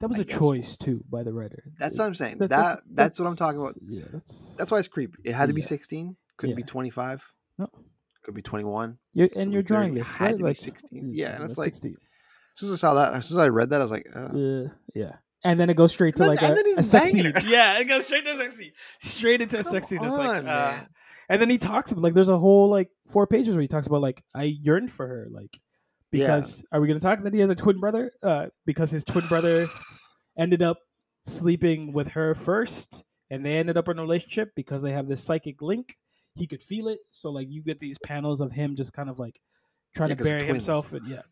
That 0.00 0.08
was 0.08 0.18
I 0.18 0.22
a 0.22 0.24
guess- 0.24 0.38
choice 0.38 0.76
too 0.76 1.04
by 1.10 1.22
the 1.22 1.32
writer. 1.32 1.64
that's 1.78 1.98
It- 1.98 2.02
what 2.02 2.06
I'm 2.08 2.14
saying. 2.14 2.38
that- 2.38 2.50
That 2.50 2.80
that's, 2.90 3.20
what 3.20 3.26
I'm 3.26 3.36
talking 3.36 3.60
about. 3.60 3.74
Yeah, 3.86 4.04
that's 4.12 4.54
That's 4.56 4.70
why 4.70 4.78
it's 4.78 4.88
creepy. 4.88 5.18
It 5.24 5.34
had 5.34 5.46
to 5.48 5.52
be 5.54 5.60
Yeah. 5.60 5.66
sixteen. 5.68 6.16
Couldn't 6.36 6.56
be 6.56 6.62
twenty 6.62 6.90
five. 6.90 7.32
No. 7.58 7.68
Could 8.26 8.34
be 8.34 8.42
twenty 8.42 8.64
one. 8.64 8.98
You're, 9.14 9.28
and 9.36 9.50
be 9.50 9.54
you're 9.54 9.62
drawing 9.62 9.90
30, 9.94 10.00
this 10.02 10.20
right, 10.20 10.40
like 10.40 10.56
16. 10.56 11.12
Yeah, 11.14 11.36
and 11.36 11.44
it's 11.44 11.56
like- 11.56 11.72
16. 11.72 11.92
As 11.92 11.98
soon 12.60 12.66
as 12.68 12.72
I 12.72 12.76
saw 12.76 12.94
that, 12.94 13.14
as 13.14 13.26
soon 13.26 13.38
as 13.38 13.44
I 13.44 13.48
read 13.48 13.70
that, 13.70 13.80
I 13.80 13.84
was 13.84 13.90
like, 13.92 14.08
uh, 14.14 14.18
Uh, 14.18 14.68
yeah, 14.94 15.12
and 15.44 15.60
then 15.60 15.70
it 15.70 15.76
goes 15.76 15.92
straight 15.92 16.16
to 16.16 16.24
And 16.24 16.30
like 16.30 16.40
then- 16.40 16.52
a, 16.52 16.54
and 16.56 16.66
a 16.72 16.76
he's 16.76 16.90
sex 16.90 17.12
scene. 17.12 17.32
Yeah, 17.46 17.78
it 17.78 17.84
goes 17.86 18.04
straight 18.04 18.24
to 18.24 18.32
a 18.32 18.36
sex 18.36 18.56
scene, 18.56 18.72
straight 18.98 19.40
into 19.42 19.58
a 19.58 19.62
Come 19.62 19.70
sex 19.72 19.86
scene. 19.88 20.02
It's 20.02 20.16
like, 20.18 20.28
on, 20.28 20.36
uh, 20.38 20.42
man. 20.42 20.88
and 21.28 21.40
then 21.40 21.50
he 21.50 21.58
talks 21.58 21.92
about 21.92 22.02
like 22.02 22.14
there's 22.14 22.28
a 22.28 22.38
whole 22.38 22.68
like 22.68 22.90
four 23.08 23.26
pages 23.28 23.54
where 23.54 23.62
he 23.62 23.68
talks 23.68 23.86
about 23.86 24.02
like 24.02 24.24
I 24.34 24.42
yearned 24.44 24.90
for 24.90 25.06
her, 25.06 25.28
like 25.30 25.56
Yeah. 26.10 26.22
because 26.26 26.64
are 26.72 26.80
we 26.80 26.88
gonna 26.88 26.98
talk 26.98 27.22
that 27.22 27.32
he 27.32 27.40
has 27.40 27.50
a 27.50 27.54
twin 27.54 27.78
brother? 27.78 28.10
Uh, 28.22 28.46
because 28.64 28.90
his 28.90 29.04
twin 29.04 29.26
brother 29.28 29.68
ended 30.36 30.62
up 30.62 30.78
sleeping 31.24 31.92
with 31.92 32.12
her 32.12 32.34
first, 32.34 33.04
and 33.30 33.44
they 33.46 33.56
ended 33.58 33.76
up 33.76 33.88
in 33.88 33.98
a 33.98 34.02
relationship 34.02 34.50
because 34.56 34.82
they 34.82 34.92
have 34.92 35.06
this 35.08 35.22
psychic 35.22 35.60
link. 35.62 35.94
He 36.36 36.46
could 36.46 36.62
feel 36.62 36.88
it, 36.88 37.00
so 37.10 37.30
like 37.30 37.48
you 37.50 37.62
get 37.62 37.80
these 37.80 37.98
panels 37.98 38.40
of 38.40 38.52
him 38.52 38.76
just 38.76 38.92
kind 38.92 39.08
of 39.08 39.18
like 39.18 39.40
trying 39.94 40.10
Yeah, 40.10 40.16
to 40.16 40.24
bury 40.24 40.44
himself, 40.44 40.92
and 40.92 41.06
yeah, 41.06 41.22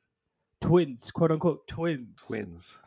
twins, 0.61 1.11
quote 1.11 1.30
unquote 1.30 1.68
twins. 1.68 2.25
twins. 2.26 2.78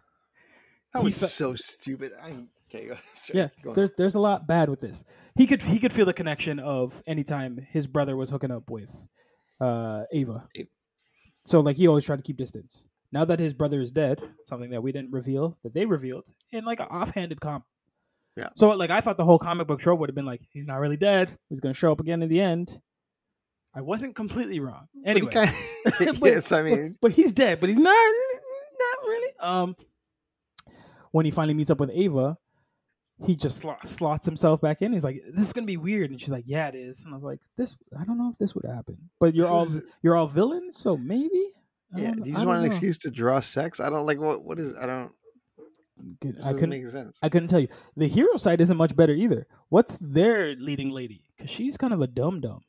That 0.94 1.00
He 1.00 1.06
was 1.06 1.20
fe- 1.20 1.28
so 1.28 1.54
stupid. 1.56 2.12
I 2.22 2.46
okay. 2.74 2.90
Sorry, 3.14 3.40
Yeah, 3.40 3.74
there's 3.74 3.92
there's 3.98 4.16
a 4.16 4.20
lot 4.20 4.48
bad 4.48 4.70
with 4.70 4.82
this. 4.82 5.04
He 5.36 5.46
could 5.46 5.62
he 5.62 5.78
could 5.80 5.94
feel 5.94 6.06
the 6.06 6.14
connection 6.14 6.60
of 6.60 7.04
anytime 7.06 7.58
his 7.70 7.86
brother 7.88 8.16
was 8.16 8.30
hooking 8.32 8.52
up 8.52 8.70
with 8.70 9.08
uh, 9.62 10.04
Ava. 10.12 10.48
Ava. 10.56 10.70
So 11.46 11.60
like 11.60 11.78
he 11.78 11.88
always 11.88 12.06
tried 12.06 12.18
to 12.18 12.24
keep 12.24 12.38
distance. 12.38 12.88
Now 13.12 13.24
that 13.26 13.40
his 13.40 13.54
brother 13.54 13.80
is 13.80 13.92
dead, 13.92 14.20
something 14.46 14.72
that 14.72 14.82
we 14.84 14.92
didn't 14.92 15.12
reveal 15.12 15.58
that 15.64 15.74
they 15.74 15.86
revealed 15.86 16.26
in 16.52 16.66
like 16.66 16.80
an 16.80 16.88
offhanded 16.88 17.40
comp. 17.40 17.64
Yeah. 18.38 18.50
So 18.56 18.70
like 18.70 18.92
I 18.92 19.02
thought 19.02 19.18
the 19.18 19.26
whole 19.26 19.40
comic 19.40 19.68
book 19.68 19.80
trope 19.80 20.00
would 20.00 20.10
have 20.10 20.16
been 20.16 20.26
like 20.26 20.42
he's 20.52 20.68
not 20.68 20.76
really 20.80 20.96
dead. 20.98 21.36
He's 21.50 21.60
gonna 21.60 21.74
show 21.74 21.92
up 21.92 22.00
again 22.00 22.22
in 22.22 22.30
the 22.30 22.40
end. 22.40 22.80
I 23.74 23.82
wasn't 23.82 24.16
completely 24.16 24.60
wrong. 24.60 24.88
But 25.04 25.10
Anyway, 25.10 25.32
kinda- 25.32 25.54
But- 26.20 26.32
yes, 26.32 26.52
I 26.52 26.62
mean, 26.62 26.98
but, 27.02 27.12
he's 27.12 27.32
dead. 27.32 27.60
But 27.60 27.70
he's 27.70 27.78
not 27.78 27.92
not 27.92 29.08
really. 29.08 29.34
Um, 29.40 29.76
when 31.12 31.26
he 31.26 31.32
finally 31.32 31.54
meets 31.54 31.70
up 31.70 31.80
with 31.80 31.90
Ava, 31.92 32.38
he 33.26 33.36
just 33.36 33.62
slot, 33.62 33.88
slots 33.88 34.26
himself 34.26 34.62
back 34.62 34.82
in. 34.84 34.94
He's 34.94 35.04
like, 35.04 35.22
"This 35.32 35.48
is 35.48 35.54
gonna 35.54 35.66
be 35.66 35.78
weird," 35.78 36.12
and 36.12 36.20
she's 36.22 36.30
like, 36.30 36.44
"Yeah, 36.48 36.68
it 36.68 36.76
is." 36.76 37.04
And 37.04 37.14
I 37.14 37.16
was 37.16 37.24
like, 37.24 37.40
"This, 37.56 37.76
I 38.00 38.04
don't 38.04 38.18
know 38.20 38.30
if 38.30 38.38
this 38.38 38.54
would 38.54 38.66
happen." 38.66 38.98
But 39.20 39.34
you're 39.34 39.46
This 39.46 39.52
all 39.52 39.64
is- 39.64 39.84
you're 40.04 40.16
all 40.16 40.28
villains, 40.28 40.78
so 40.78 40.96
maybe. 40.98 41.54
I 41.96 42.00
yeah. 42.02 42.10
you 42.16 42.34
just 42.34 42.46
want 42.46 42.48
don't 42.50 42.56
an 42.58 42.66
excuse 42.66 42.98
to 43.00 43.10
draw 43.12 43.40
sex? 43.40 43.80
I 43.80 43.90
don't 43.90 44.06
like 44.06 44.20
what. 44.20 44.44
What 44.44 44.60
is? 44.60 44.76
I 44.78 44.86
don't. 44.86 45.12
Good- 46.22 46.38
I 46.44 46.54
couldn't. 46.54 46.70
make 46.70 46.88
sense. 46.88 47.20
I 47.22 47.30
couldn't 47.30 47.48
tell 47.50 47.60
you. 47.60 47.68
The 47.96 48.08
hero 48.08 48.38
side 48.38 48.62
isn't 48.62 48.78
much 48.78 48.96
better 48.96 49.14
either. 49.14 49.48
What's 49.70 49.98
their 50.02 50.56
leading 50.56 50.92
lady? 50.92 51.24
Because 51.36 51.50
she's 51.52 51.78
kind 51.78 51.94
of 51.94 52.02
a 52.02 52.08
dum 52.08 52.42
dum. 52.42 52.62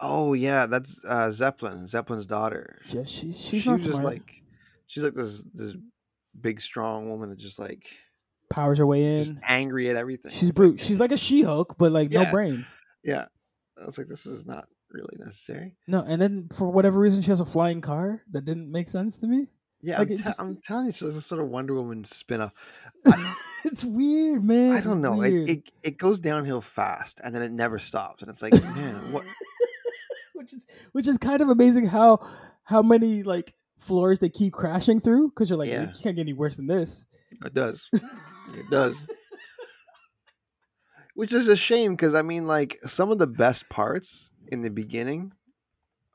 Oh 0.00 0.34
yeah, 0.34 0.66
that's 0.66 1.02
uh, 1.08 1.30
Zeppelin. 1.30 1.86
Zeppelin's 1.86 2.26
daughter. 2.26 2.80
Yeah, 2.90 3.04
she, 3.04 3.32
she's 3.32 3.36
She's 3.46 3.66
not 3.66 3.78
just 3.78 3.90
smart. 3.96 4.04
like, 4.04 4.42
she's 4.86 5.02
like 5.02 5.14
this 5.14 5.42
this 5.54 5.74
big 6.38 6.60
strong 6.60 7.08
woman 7.08 7.30
that 7.30 7.38
just 7.38 7.58
like 7.58 7.86
powers 8.50 8.76
her 8.78 8.86
way 8.86 9.18
just 9.18 9.30
in. 9.32 9.40
angry 9.42 9.88
at 9.88 9.96
everything. 9.96 10.30
She's 10.32 10.50
It's 10.50 10.58
like, 10.58 10.68
brute. 10.68 10.80
She's 10.80 11.00
like 11.00 11.12
a 11.12 11.16
She 11.16 11.42
Hulk, 11.42 11.76
but 11.78 11.92
like 11.92 12.10
no 12.10 12.30
brain. 12.30 12.66
yeah. 13.02 13.26
I 13.82 13.84
was 13.86 13.98
like, 13.98 14.08
this 14.08 14.24
is 14.26 14.46
not 14.46 14.68
really 14.90 15.16
necessary. 15.18 15.76
No, 15.86 16.02
and 16.02 16.20
then 16.20 16.48
for 16.54 16.68
whatever 16.70 16.98
reason, 16.98 17.20
she 17.22 17.30
has 17.30 17.40
a 17.40 17.44
flying 17.46 17.80
car 17.82 18.22
that 18.30 18.44
didn't 18.46 18.70
make 18.70 18.88
sense 18.88 19.18
to 19.18 19.26
me. 19.26 19.48
Yeah, 19.86 19.98
Like, 20.00 20.10
I'm, 20.10 20.16
just- 20.16 20.40
I'm 20.40 20.56
telling 20.56 20.86
you, 20.86 20.88
it's 20.88 21.02
a 21.02 21.20
sort 21.20 21.40
of 21.40 21.48
Wonder 21.48 21.74
Woman 21.74 22.02
spinoff. 22.02 22.50
it's 23.64 23.84
weird, 23.84 24.42
man. 24.44 24.74
I 24.74 24.80
don't 24.80 25.00
know. 25.00 25.22
It, 25.22 25.32
it 25.48 25.72
it 25.84 25.96
goes 25.98 26.18
downhill 26.18 26.60
fast, 26.60 27.20
and 27.22 27.32
then 27.32 27.42
it 27.42 27.52
never 27.52 27.78
stops, 27.78 28.20
and 28.22 28.28
it's 28.30 28.42
like, 28.42 28.52
man, 28.74 28.94
what? 29.12 29.24
which 30.34 30.52
is 30.52 30.66
which 30.92 31.06
is 31.06 31.18
kind 31.18 31.40
of 31.40 31.48
amazing 31.48 31.86
how 31.86 32.18
how 32.64 32.82
many 32.82 33.22
like 33.22 33.54
floors 33.78 34.18
they 34.18 34.28
keep 34.28 34.52
crashing 34.54 34.98
through 34.98 35.28
because 35.28 35.50
you're 35.50 35.58
like 35.58 35.68
Yeah. 35.68 35.82
you 35.82 36.02
can't 36.02 36.16
get 36.16 36.22
any 36.22 36.32
worse 36.32 36.56
than 36.56 36.66
this. 36.66 37.06
It 37.44 37.54
does. 37.54 37.88
It 37.92 38.70
does. 38.70 39.00
Which 41.14 41.32
is 41.32 41.48
a 41.48 41.56
shame 41.56 41.92
because 41.92 42.14
I 42.14 42.22
mean, 42.22 42.46
like 42.46 42.76
some 42.84 43.10
of 43.10 43.18
the 43.18 43.26
best 43.26 43.68
parts 43.68 44.30
in 44.50 44.62
the 44.62 44.70
beginning 44.70 45.32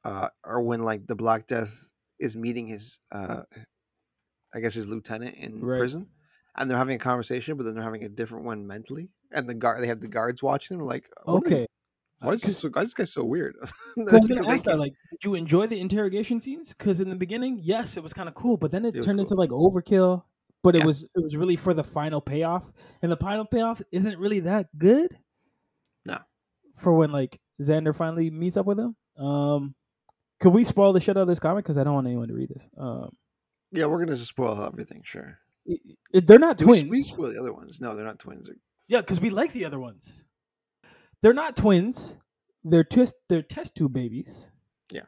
uh, 0.03 0.29
are 0.43 0.61
when 0.61 0.81
like 0.81 1.07
the 1.07 1.15
Black 1.15 1.47
Death 1.47 1.90
is 2.21 2.35
meeting 2.35 2.67
his, 2.67 2.99
uh, 3.11 3.43
I 4.53 4.59
guess 4.59 4.73
his 4.73 4.87
lieutenant 4.87 5.35
in 5.37 5.61
Right. 5.61 5.77
prison, 5.77 6.07
and 6.55 6.69
they're 6.69 6.77
having 6.77 6.95
a 6.95 6.99
conversation, 6.99 7.57
but 7.57 7.63
then 7.63 7.73
they're 7.73 7.83
having 7.83 8.03
a 8.03 8.09
different 8.09 8.45
one 8.45 8.67
mentally, 8.67 9.09
and 9.31 9.47
the 9.49 9.53
guard 9.53 9.81
they 9.81 9.87
have 9.87 10.01
the 10.01 10.07
guards 10.07 10.43
watching 10.43 10.77
them. 10.77 10.85
Like, 10.87 11.09
what 11.25 11.43
Okay. 11.45 11.65
why 12.21 12.33
is 12.33 12.43
this, 12.43 12.59
so, 12.59 12.69
why 12.69 12.81
is 12.81 12.89
this 12.89 12.93
guy 12.95 13.03
so 13.05 13.23
weird? 13.25 13.55
I 13.97 14.17
was 14.17 14.27
gonna 14.27 14.47
ask 14.47 14.65
that, 14.65 14.77
like, 14.79 14.93
did 15.11 15.23
you 15.23 15.35
enjoy 15.35 15.67
the 15.67 15.79
interrogation 15.79 16.41
scenes? 16.41 16.73
Because 16.73 16.99
in 16.99 17.09
the 17.09 17.15
beginning, 17.15 17.59
yes, 17.61 17.97
it 17.97 18.03
was 18.03 18.13
kind 18.13 18.29
of 18.29 18.35
cool, 18.35 18.57
but 18.57 18.71
then 18.71 18.85
it, 18.85 18.95
It 18.95 19.01
turned 19.03 19.19
cool. 19.19 19.25
into 19.25 19.35
like 19.35 19.49
overkill. 19.51 20.23
But 20.63 20.75
it 20.75 20.83
was 20.83 21.03
it 21.03 21.09
was 21.23 21.35
really 21.35 21.55
for 21.55 21.73
the 21.73 21.83
final 21.83 22.21
payoff, 22.21 22.71
and 23.01 23.11
the 23.11 23.17
final 23.17 23.45
payoff 23.45 23.81
isn't 23.91 24.19
really 24.19 24.41
that 24.41 24.69
good. 24.77 25.17
No. 26.05 26.19
For 26.75 26.93
when 26.93 27.11
like 27.11 27.39
Xander 27.61 27.95
finally 27.95 28.29
meets 28.29 28.57
up 28.57 28.65
with 28.65 28.79
him, 28.79 28.95
um, 29.23 29.75
could 30.41 30.51
we 30.51 30.63
spoil 30.65 30.91
the 30.91 31.00
shit 31.00 31.15
out 31.15 31.21
of 31.21 31.27
this 31.29 31.39
comic? 31.39 31.63
Because 31.63 31.77
I 31.77 31.86
don't 31.86 31.93
want 31.93 32.07
anyone 32.07 32.27
to 32.27 32.33
read 32.33 32.50
this. 32.50 32.69
Um, 32.77 33.15
yeah, 33.71 33.86
we're 33.86 34.00
gonna 34.00 34.17
just 34.17 34.27
spoil 34.27 34.62
everything. 34.62 35.01
Sure. 35.05 35.38
it, 35.65 35.79
it- 36.13 36.27
they're 36.27 36.39
not 36.39 36.57
Do 36.57 36.65
twins. 36.65 36.89
we 36.89 37.01
spoil 37.01 37.31
the 37.31 37.39
other 37.39 37.53
ones. 37.53 37.79
No, 37.79 37.95
they're 37.95 38.03
not 38.03 38.19
twins. 38.19 38.48
They're- 38.48 38.57
Yeah, 38.88 39.00
because 39.01 39.21
we 39.21 39.29
like 39.29 39.53
the 39.53 39.63
other 39.63 39.79
ones. 39.79 40.25
They're 41.21 41.33
not 41.33 41.55
twins. 41.55 42.17
They're 42.63 42.83
test 42.83 43.15
they're 43.29 43.41
test 43.41 43.75
tube 43.75 43.93
babies. 43.93 44.50
Yeah, 44.91 45.03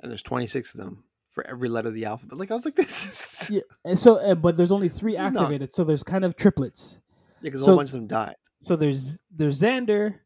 and 0.00 0.10
there's 0.10 0.22
26 0.22 0.74
of 0.74 0.80
them 0.80 1.04
for 1.28 1.46
every 1.46 1.68
letter 1.68 1.88
of 1.88 1.94
the 1.94 2.06
alphabet. 2.06 2.38
Like 2.38 2.50
I 2.50 2.54
was 2.54 2.64
like, 2.64 2.76
this 2.76 3.06
is 3.44 3.50
Yeah, 3.50 3.60
and 3.84 3.98
so 3.98 4.16
uh, 4.16 4.34
but 4.34 4.56
there's 4.56 4.72
only 4.72 4.88
three 4.88 5.14
not- 5.14 5.36
activated, 5.36 5.74
so 5.74 5.84
there's 5.84 6.02
kind 6.02 6.24
of 6.24 6.36
triplets. 6.36 7.00
yeah, 7.42 7.48
because 7.50 7.62
a 7.62 7.64
whole 7.66 7.76
bunch 7.76 7.88
of 7.90 7.94
them 7.94 8.06
died. 8.06 8.36
So 8.62 8.74
there's 8.76 9.20
there's 9.30 9.60
Xander. 9.60 10.20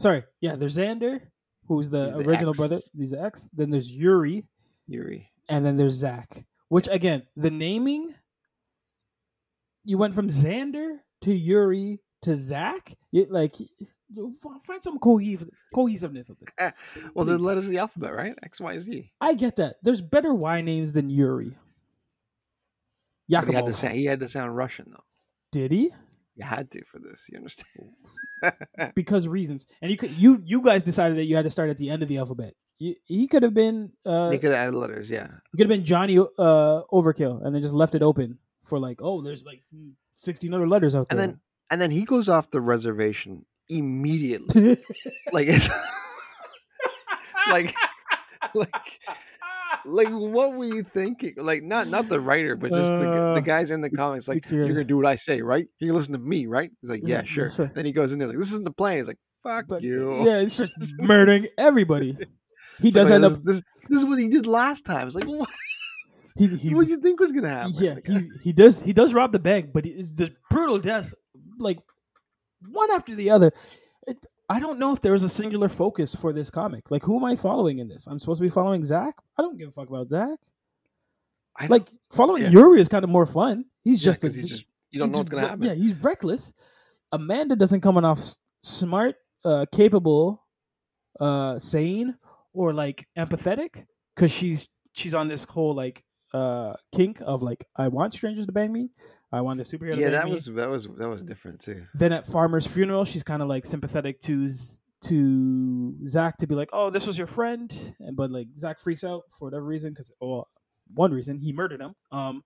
Sorry, 0.00 0.24
yeah, 0.40 0.56
there's 0.56 0.76
Xander, 0.76 1.20
who's 1.66 1.88
the 1.90 2.16
original 2.16 2.50
X. 2.50 2.58
brother. 2.58 2.78
He's 2.96 3.10
the 3.12 3.22
X. 3.22 3.48
Then 3.52 3.70
there's 3.70 3.90
Yuri, 3.90 4.44
Yuri. 4.86 5.30
and 5.48 5.64
then 5.64 5.76
there's 5.76 5.94
Zack. 5.94 6.44
Which 6.68 6.88
again, 6.90 7.22
the 7.36 7.50
naming, 7.50 8.14
you 9.84 9.98
went 9.98 10.14
from 10.14 10.28
Xander 10.28 10.98
to 11.22 11.32
Yuri 11.34 12.00
to 12.22 12.34
Zack. 12.36 12.94
You, 13.12 13.26
like, 13.30 13.54
find 14.64 14.82
some 14.82 14.98
cohes- 14.98 15.46
cohesiveness 15.74 16.28
of 16.30 16.38
this. 16.38 16.48
Eh, 16.58 16.70
well, 17.14 17.24
the 17.24 17.38
letters 17.38 17.66
of 17.66 17.70
the 17.70 17.78
alphabet, 17.78 18.14
right? 18.14 18.34
X, 18.42 18.60
Y, 18.60 18.78
Z. 18.78 19.12
I 19.20 19.34
get 19.34 19.56
that. 19.56 19.76
There's 19.82 20.00
better 20.00 20.32
Y 20.34 20.60
names 20.62 20.92
than 20.92 21.10
Yuri. 21.10 21.56
But 23.28 23.48
he 23.48 23.54
had 23.54 23.66
to 23.66 23.72
Yakubov. 23.72 23.74
sound. 23.74 23.94
He 23.94 24.04
had 24.04 24.20
to 24.20 24.28
sound 24.28 24.56
Russian 24.56 24.86
though. 24.90 25.04
Did 25.52 25.70
he? 25.72 25.90
You 26.36 26.44
had 26.44 26.70
to 26.72 26.84
for 26.84 26.98
this. 26.98 27.26
You 27.30 27.38
understand? 27.38 27.90
Because 28.94 29.26
reasons. 29.26 29.64
And 29.80 29.90
you 29.90 29.96
could 29.96 30.10
you 30.10 30.42
you 30.44 30.60
guys 30.60 30.82
decided 30.82 31.16
that 31.16 31.24
you 31.24 31.36
had 31.36 31.44
to 31.44 31.50
start 31.50 31.70
at 31.70 31.78
the 31.78 31.88
end 31.88 32.02
of 32.02 32.08
the 32.08 32.18
alphabet. 32.18 32.54
You, 32.78 32.94
he 33.04 33.26
could 33.26 33.42
have 33.42 33.54
been 33.54 33.92
uh 34.04 34.28
they 34.28 34.36
could 34.36 34.50
have 34.50 34.68
added 34.68 34.74
letters. 34.74 35.10
Yeah. 35.10 35.24
It 35.24 35.56
could 35.56 35.60
have 35.60 35.68
been 35.68 35.84
Johnny 35.84 36.18
uh, 36.18 36.82
Overkill, 36.92 37.42
and 37.44 37.54
then 37.54 37.62
just 37.62 37.72
left 37.72 37.94
it 37.94 38.02
open 38.02 38.38
for 38.64 38.78
like, 38.78 39.00
oh, 39.00 39.22
there's 39.22 39.44
like 39.44 39.62
sixteen 40.16 40.52
other 40.52 40.68
letters 40.68 40.94
out 40.94 41.08
there. 41.08 41.18
And 41.18 41.32
then 41.32 41.40
and 41.70 41.80
then 41.80 41.90
he 41.90 42.04
goes 42.04 42.28
off 42.28 42.50
the 42.50 42.60
reservation 42.60 43.46
immediately. 43.68 44.76
like 45.32 45.48
it's 45.48 45.70
like 47.48 47.74
like 48.54 49.00
like 49.86 50.08
what 50.10 50.54
were 50.54 50.64
you 50.64 50.82
thinking? 50.82 51.34
Like 51.36 51.62
not 51.62 51.88
not 51.88 52.08
the 52.08 52.20
writer, 52.20 52.56
but 52.56 52.70
just 52.72 52.90
the, 52.90 53.10
Uh, 53.10 53.34
the 53.34 53.40
guys 53.42 53.70
in 53.70 53.80
the 53.80 53.90
comics. 53.90 54.28
Like 54.28 54.48
you're- 54.50 54.68
gonna 54.68 54.84
do 54.84 54.96
what 54.96 55.06
I 55.06 55.16
say, 55.16 55.40
right? 55.42 55.66
You 55.78 55.92
listen 55.92 56.12
to 56.14 56.18
me, 56.18 56.46
right? 56.46 56.70
He's 56.80 56.90
like, 56.90 57.02
Yeah, 57.04 57.22
sure. 57.24 57.52
right. 57.58 57.74
Then 57.74 57.84
he 57.84 57.92
goes 57.92 58.12
in 58.12 58.18
there 58.18 58.28
like, 58.28 58.38
this 58.38 58.50
isn't 58.52 58.64
the 58.64 58.72
plan. 58.72 58.98
He's 58.98 59.06
like, 59.08 59.18
fuck 59.42 59.66
But, 59.68 59.82
you. 59.82 60.24
yeah, 60.24 60.38
it's 60.40 60.56
just 60.56 60.74
murdering 60.98 61.44
everybody. 61.58 62.16
He 62.80 62.88
It's 62.88 62.94
does 62.94 63.08
like, 63.08 63.14
end 63.14 63.24
this, 63.24 63.32
up. 63.34 63.44
This, 63.44 63.62
this 63.88 63.98
is 64.02 64.04
what 64.04 64.18
he 64.18 64.28
did 64.28 64.46
last 64.46 64.84
time. 64.84 65.06
It's 65.06 65.14
like, 65.16 65.26
what, 65.28 65.48
He, 66.36 66.46
he, 66.56 66.74
what 66.74 66.86
do 66.86 66.90
you 66.90 67.00
think 67.00 67.20
was 67.20 67.32
gonna 67.32 67.48
happen? 67.48 67.72
yeah, 67.76 67.96
he, 68.06 68.28
he 68.42 68.52
does 68.52 68.80
he 68.82 68.92
does 68.92 69.14
rob 69.14 69.32
the 69.32 69.38
bank, 69.38 69.70
but 69.72 69.86
it's 69.86 70.10
the 70.12 70.34
brutal 70.50 70.78
deaths, 70.78 71.14
like 71.58 71.78
one 72.68 72.90
after 72.90 73.14
the 73.14 73.30
other. 73.30 73.52
I 74.48 74.60
don't 74.60 74.78
know 74.78 74.92
if 74.92 75.00
there 75.00 75.12
was 75.12 75.22
a 75.22 75.28
singular 75.28 75.68
focus 75.68 76.14
for 76.14 76.32
this 76.32 76.50
comic. 76.50 76.90
Like, 76.90 77.02
who 77.02 77.16
am 77.16 77.24
I 77.24 77.36
following 77.36 77.78
in 77.78 77.88
this? 77.88 78.06
I'm 78.06 78.18
supposed 78.18 78.40
to 78.40 78.42
be 78.42 78.50
following 78.50 78.84
Zack. 78.84 79.14
I 79.38 79.42
don't 79.42 79.58
give 79.58 79.68
a 79.68 79.72
fuck 79.72 79.88
about 79.88 80.10
Zack. 80.10 80.38
I 81.58 81.66
Like, 81.68 81.88
following 82.10 82.42
yeah. 82.42 82.50
Yuri 82.50 82.80
is 82.80 82.88
kind 82.88 83.04
of 83.04 83.10
more 83.10 83.26
fun. 83.26 83.64
He's 83.82 84.02
yeah, 84.02 84.10
just 84.10 84.24
a, 84.24 84.28
he's 84.28 84.48
just 84.48 84.64
You 84.90 84.98
don't 84.98 85.12
know 85.12 85.18
what's 85.18 85.30
gonna 85.30 85.48
happen. 85.48 85.64
Yeah, 85.64 85.74
he's 85.74 85.94
reckless. 86.02 86.52
Amanda 87.12 87.56
doesn't 87.56 87.80
come 87.80 87.96
off 87.96 88.20
smart, 88.62 89.16
uh, 89.44 89.66
capable, 89.72 90.44
uh, 91.20 91.58
sane, 91.58 92.16
or 92.52 92.72
like 92.72 93.06
empathetic 93.16 93.86
because 94.14 94.32
she's 94.32 94.68
she's 94.92 95.14
on 95.14 95.28
this 95.28 95.44
whole 95.44 95.74
like 95.74 96.04
uh 96.32 96.74
kink 96.94 97.20
of 97.24 97.42
like 97.42 97.64
I 97.76 97.88
want 97.88 98.14
strangers 98.14 98.46
to 98.46 98.52
bang 98.52 98.72
me, 98.72 98.90
I 99.34 99.40
want 99.40 99.58
the 99.58 99.64
superhero. 99.64 99.96
Yeah, 99.96 100.10
that 100.10 100.26
me. 100.26 100.32
was 100.32 100.44
that 100.46 100.68
was 100.68 100.86
that 100.96 101.08
was 101.08 101.22
different 101.22 101.60
too. 101.60 101.86
Then 101.92 102.12
at 102.12 102.26
Farmer's 102.26 102.66
funeral, 102.66 103.04
she's 103.04 103.24
kind 103.24 103.42
of 103.42 103.48
like 103.48 103.66
sympathetic 103.66 104.20
to 104.22 104.48
to 105.06 105.94
Zack 106.06 106.38
to 106.38 106.46
be 106.46 106.54
like, 106.54 106.70
"Oh, 106.72 106.90
this 106.90 107.06
was 107.06 107.18
your 107.18 107.26
friend," 107.26 107.72
and 107.98 108.16
but 108.16 108.30
like 108.30 108.46
Zack 108.56 108.78
freaks 108.78 109.02
out 109.02 109.22
for 109.36 109.46
whatever 109.46 109.64
reason 109.64 109.90
because 109.90 110.12
well, 110.20 110.48
one 110.92 111.12
reason 111.12 111.40
he 111.40 111.52
murdered 111.52 111.80
him. 111.80 111.94
Um, 112.12 112.44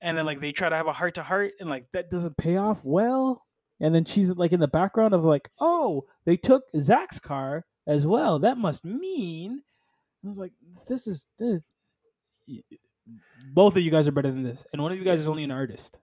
and 0.00 0.16
then 0.16 0.24
like 0.24 0.40
they 0.40 0.52
try 0.52 0.70
to 0.70 0.76
have 0.76 0.86
a 0.86 0.94
heart 0.94 1.14
to 1.16 1.22
heart, 1.22 1.52
and 1.60 1.68
like 1.68 1.86
that 1.92 2.10
doesn't 2.10 2.38
pay 2.38 2.56
off 2.56 2.84
well. 2.84 3.42
And 3.78 3.94
then 3.94 4.04
she's 4.04 4.30
like 4.30 4.52
in 4.52 4.60
the 4.60 4.68
background 4.68 5.12
of 5.12 5.24
like, 5.24 5.50
"Oh, 5.60 6.04
they 6.24 6.38
took 6.38 6.64
Zack's 6.74 7.18
car 7.18 7.66
as 7.86 8.06
well. 8.06 8.38
That 8.38 8.56
must 8.56 8.84
mean." 8.84 9.62
I 10.24 10.28
was 10.28 10.38
like, 10.38 10.52
"This 10.88 11.06
is 11.06 11.26
this." 11.38 11.70
Both 13.52 13.76
of 13.76 13.82
you 13.82 13.90
guys 13.90 14.08
are 14.08 14.12
better 14.12 14.30
than 14.30 14.42
this, 14.42 14.64
and 14.72 14.82
one 14.82 14.90
of 14.90 14.96
you 14.96 15.04
guys 15.04 15.20
is 15.20 15.28
only 15.28 15.44
an 15.44 15.50
artist. 15.50 15.98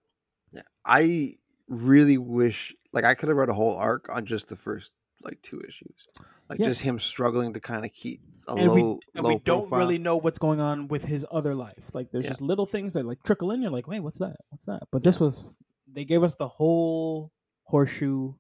Yeah, 0.52 0.62
I 0.86 1.36
really 1.68 2.18
wish 2.18 2.76
like 2.94 3.04
I 3.06 3.14
could 3.16 3.30
have 3.30 3.38
read 3.38 3.50
a 3.50 3.54
whole 3.54 3.76
arc 3.76 4.14
on 4.14 4.26
just 4.26 4.50
the 4.50 4.56
first 4.56 4.92
like 5.24 5.42
two 5.42 5.62
issues, 5.62 6.08
like 6.50 6.60
Yeah. 6.60 6.66
just 6.68 6.82
him 6.82 6.98
struggling 7.00 7.54
to 7.54 7.60
kind 7.60 7.86
of 7.86 7.94
keep 7.94 8.22
a 8.48 8.54
and 8.56 8.68
low 8.68 8.74
we 8.74 8.82
and 9.16 9.24
low 9.24 9.30
we 9.30 9.40
don't 9.40 9.62
profile. 9.62 9.80
really 9.80 9.98
know 10.00 10.18
what's 10.18 10.40
going 10.40 10.60
on 10.60 10.88
with 10.88 11.06
his 11.06 11.26
other 11.32 11.54
life. 11.56 11.94
Like 11.94 12.12
there's 12.12 12.24
Yeah. 12.26 12.32
just 12.32 12.42
little 12.42 12.66
things 12.66 12.94
that 12.94 13.06
like 13.06 13.22
trickle 13.24 13.52
in. 13.52 13.62
You're 13.62 13.72
like, 13.72 13.88
wait, 13.88 14.00
what's 14.02 14.18
that? 14.18 14.38
What's 14.50 14.66
that? 14.66 14.84
But 14.92 15.04
this 15.04 15.20
was 15.20 15.54
they 15.88 16.06
gave 16.06 16.24
us 16.24 16.36
the 16.36 16.48
whole 16.48 17.32
horseshoe 17.64 18.34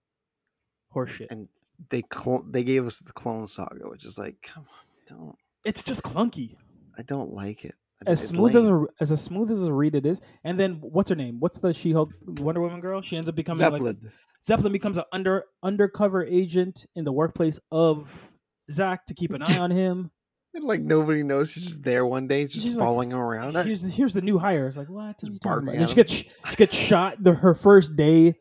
horseshit. 0.94 1.28
and 1.32 1.48
they 1.90 2.04
cl- 2.14 2.44
they 2.50 2.64
gave 2.64 2.86
us 2.86 3.00
the 3.00 3.14
Clone 3.14 3.48
Saga, 3.48 3.90
which 3.90 4.06
is 4.06 4.18
like, 4.18 4.42
come 4.42 4.66
on, 4.68 5.18
don't 5.18 5.36
It's 5.64 5.84
just 5.84 6.04
clunky. 6.04 6.56
I 6.98 7.04
don't 7.04 7.32
like 7.32 7.64
it. 7.64 7.76
As 8.06 8.26
smooth 8.28 8.56
as 8.56 8.66
a 8.66 8.86
as 9.00 9.12
a 9.12 9.18
smooth 9.18 9.52
as 9.52 9.64
a 9.64 9.72
read 9.72 9.96
it 9.96 10.06
is. 10.06 10.22
And 10.44 10.60
then 10.60 10.76
what's 10.82 11.10
her 11.10 11.16
name? 11.16 11.40
What's 11.40 11.60
the 11.60 11.74
She 11.74 11.92
Hulk 11.92 12.12
Wonder 12.26 12.62
Woman 12.62 12.80
girl? 12.80 13.02
She 13.02 13.18
ends 13.18 13.30
up 13.30 13.36
becoming 13.36 13.62
like 13.62 13.74
Zeppelin. 13.74 14.12
Zeppelin 14.44 14.72
becomes 14.72 14.98
an 14.98 15.04
under 15.12 15.46
undercover 15.62 16.26
agent 16.26 16.86
in 16.96 17.04
the 17.06 17.12
workplace 17.12 17.60
of 17.72 18.32
Zack 18.72 19.06
to 19.08 19.14
keep 19.14 19.34
an 19.34 19.42
eye 19.44 19.58
on 19.58 19.72
him. 19.72 20.12
And 20.54 20.66
like 20.66 20.82
nobody 20.82 21.24
knows 21.24 21.50
she's 21.50 21.66
just 21.66 21.84
there 21.84 22.06
one 22.06 22.28
day, 22.28 22.44
just 22.44 22.66
She's 22.66 22.76
like, 22.76 22.86
following 22.86 23.12
him 23.12 23.20
around. 23.20 23.56
Here's 23.56 23.84
the, 23.84 23.90
here's 23.90 24.12
the 24.12 24.20
new 24.20 24.38
hire. 24.38 24.68
It's 24.68 24.76
like 24.76 24.90
what? 24.90 25.18
Just 25.18 25.46
Are 25.46 25.54
you 25.54 25.60
about? 25.60 25.72
And 25.72 25.80
then 25.80 25.88
she 25.88 25.96
gets 25.96 26.12
she 26.12 26.26
gets 26.58 26.76
shot 26.76 27.24
the, 27.24 27.36
her 27.36 27.54
first 27.54 27.96
day. 27.96 28.36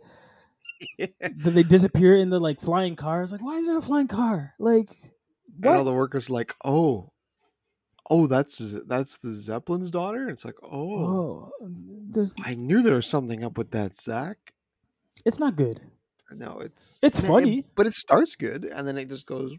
Then 0.98 1.54
they 1.54 1.62
disappear 1.62 2.16
in 2.16 2.30
the 2.30 2.40
like 2.40 2.60
flying 2.60 2.96
car. 2.96 3.22
It's 3.22 3.30
like 3.30 3.42
why 3.44 3.58
is 3.58 3.66
there 3.66 3.78
a 3.78 3.80
flying 3.80 4.08
car? 4.08 4.54
Like 4.58 4.96
and 5.62 5.66
all 5.76 5.84
the 5.84 5.92
workers 5.92 6.30
like, 6.30 6.54
oh, 6.64 7.12
oh, 8.08 8.26
that's 8.26 8.58
that's 8.86 9.18
the 9.18 9.30
Zeppelin's 9.34 9.90
daughter. 9.90 10.28
It's 10.28 10.44
like, 10.44 10.58
oh, 10.62 11.50
Oh, 11.60 12.32
I 12.44 12.54
knew 12.54 12.82
there 12.82 12.94
was 12.96 13.06
something 13.06 13.44
up 13.44 13.58
with 13.58 13.70
that, 13.72 14.00
Zack. 14.00 14.52
it's 15.24 15.38
not 15.38 15.56
good. 15.56 15.80
No, 16.32 16.60
it's 16.60 17.00
It's 17.02 17.18
and 17.18 17.26
it- 17.26 17.30
funny. 17.30 17.66
but 17.74 17.86
it 17.88 17.94
starts 17.94 18.36
good, 18.36 18.64
and 18.64 18.86
then 18.86 18.96
it 18.96 19.08
just 19.08 19.26
goes. 19.26 19.52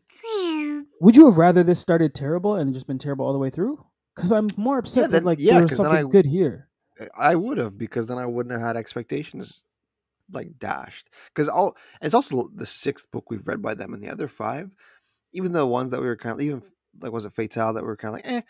Would 1.01 1.15
you 1.15 1.25
have 1.25 1.37
rather 1.37 1.63
this 1.63 1.79
started 1.79 2.13
terrible 2.15 2.55
and 2.55 2.73
just 2.73 2.87
been 2.87 2.97
terrible 2.99 3.25
all 3.25 3.33
the 3.33 3.39
way 3.39 3.49
through? 3.49 3.83
Because 4.15 4.31
I'm 4.31 4.47
more 4.57 4.77
upset 4.77 5.03
that 5.11 5.17
then- 5.19 5.23
like 5.25 5.39
yeah, 5.39 5.53
there 5.55 5.63
was 5.63 5.75
something 5.75 6.05
I- 6.07 6.09
good 6.09 6.25
here. 6.25 6.69
Eh, 6.99 7.07
I 7.17 7.35
would 7.35 7.57
have 7.57 7.77
because 7.77 8.07
then 8.07 8.17
I 8.17 8.25
wouldn't 8.25 8.53
have 8.53 8.61
had 8.65 8.77
expectations 8.77 9.61
like 10.31 10.59
dashed. 10.59 11.09
Because 11.27 11.49
all 11.49 11.75
it's 12.01 12.13
also 12.13 12.49
the 12.55 12.65
sixth 12.65 13.11
book 13.11 13.29
we've 13.29 13.47
read 13.47 13.61
by 13.61 13.73
them, 13.73 13.93
and 13.93 14.01
the 14.01 14.09
other 14.09 14.27
five, 14.29 14.73
even 15.33 15.51
the 15.51 15.65
ones 15.67 15.89
that 15.89 15.99
we 16.01 16.07
were 16.07 16.15
kind 16.15 16.35
of 16.35 16.41
even 16.41 16.61
like 16.99 17.11
was 17.11 17.25
it 17.25 17.33
Fatale 17.33 17.73
that 17.73 17.83
we 17.83 17.87
were 17.87 17.97
kind 17.97 18.15
of 18.15 18.23
like, 18.25 18.31
eh, 18.33 18.41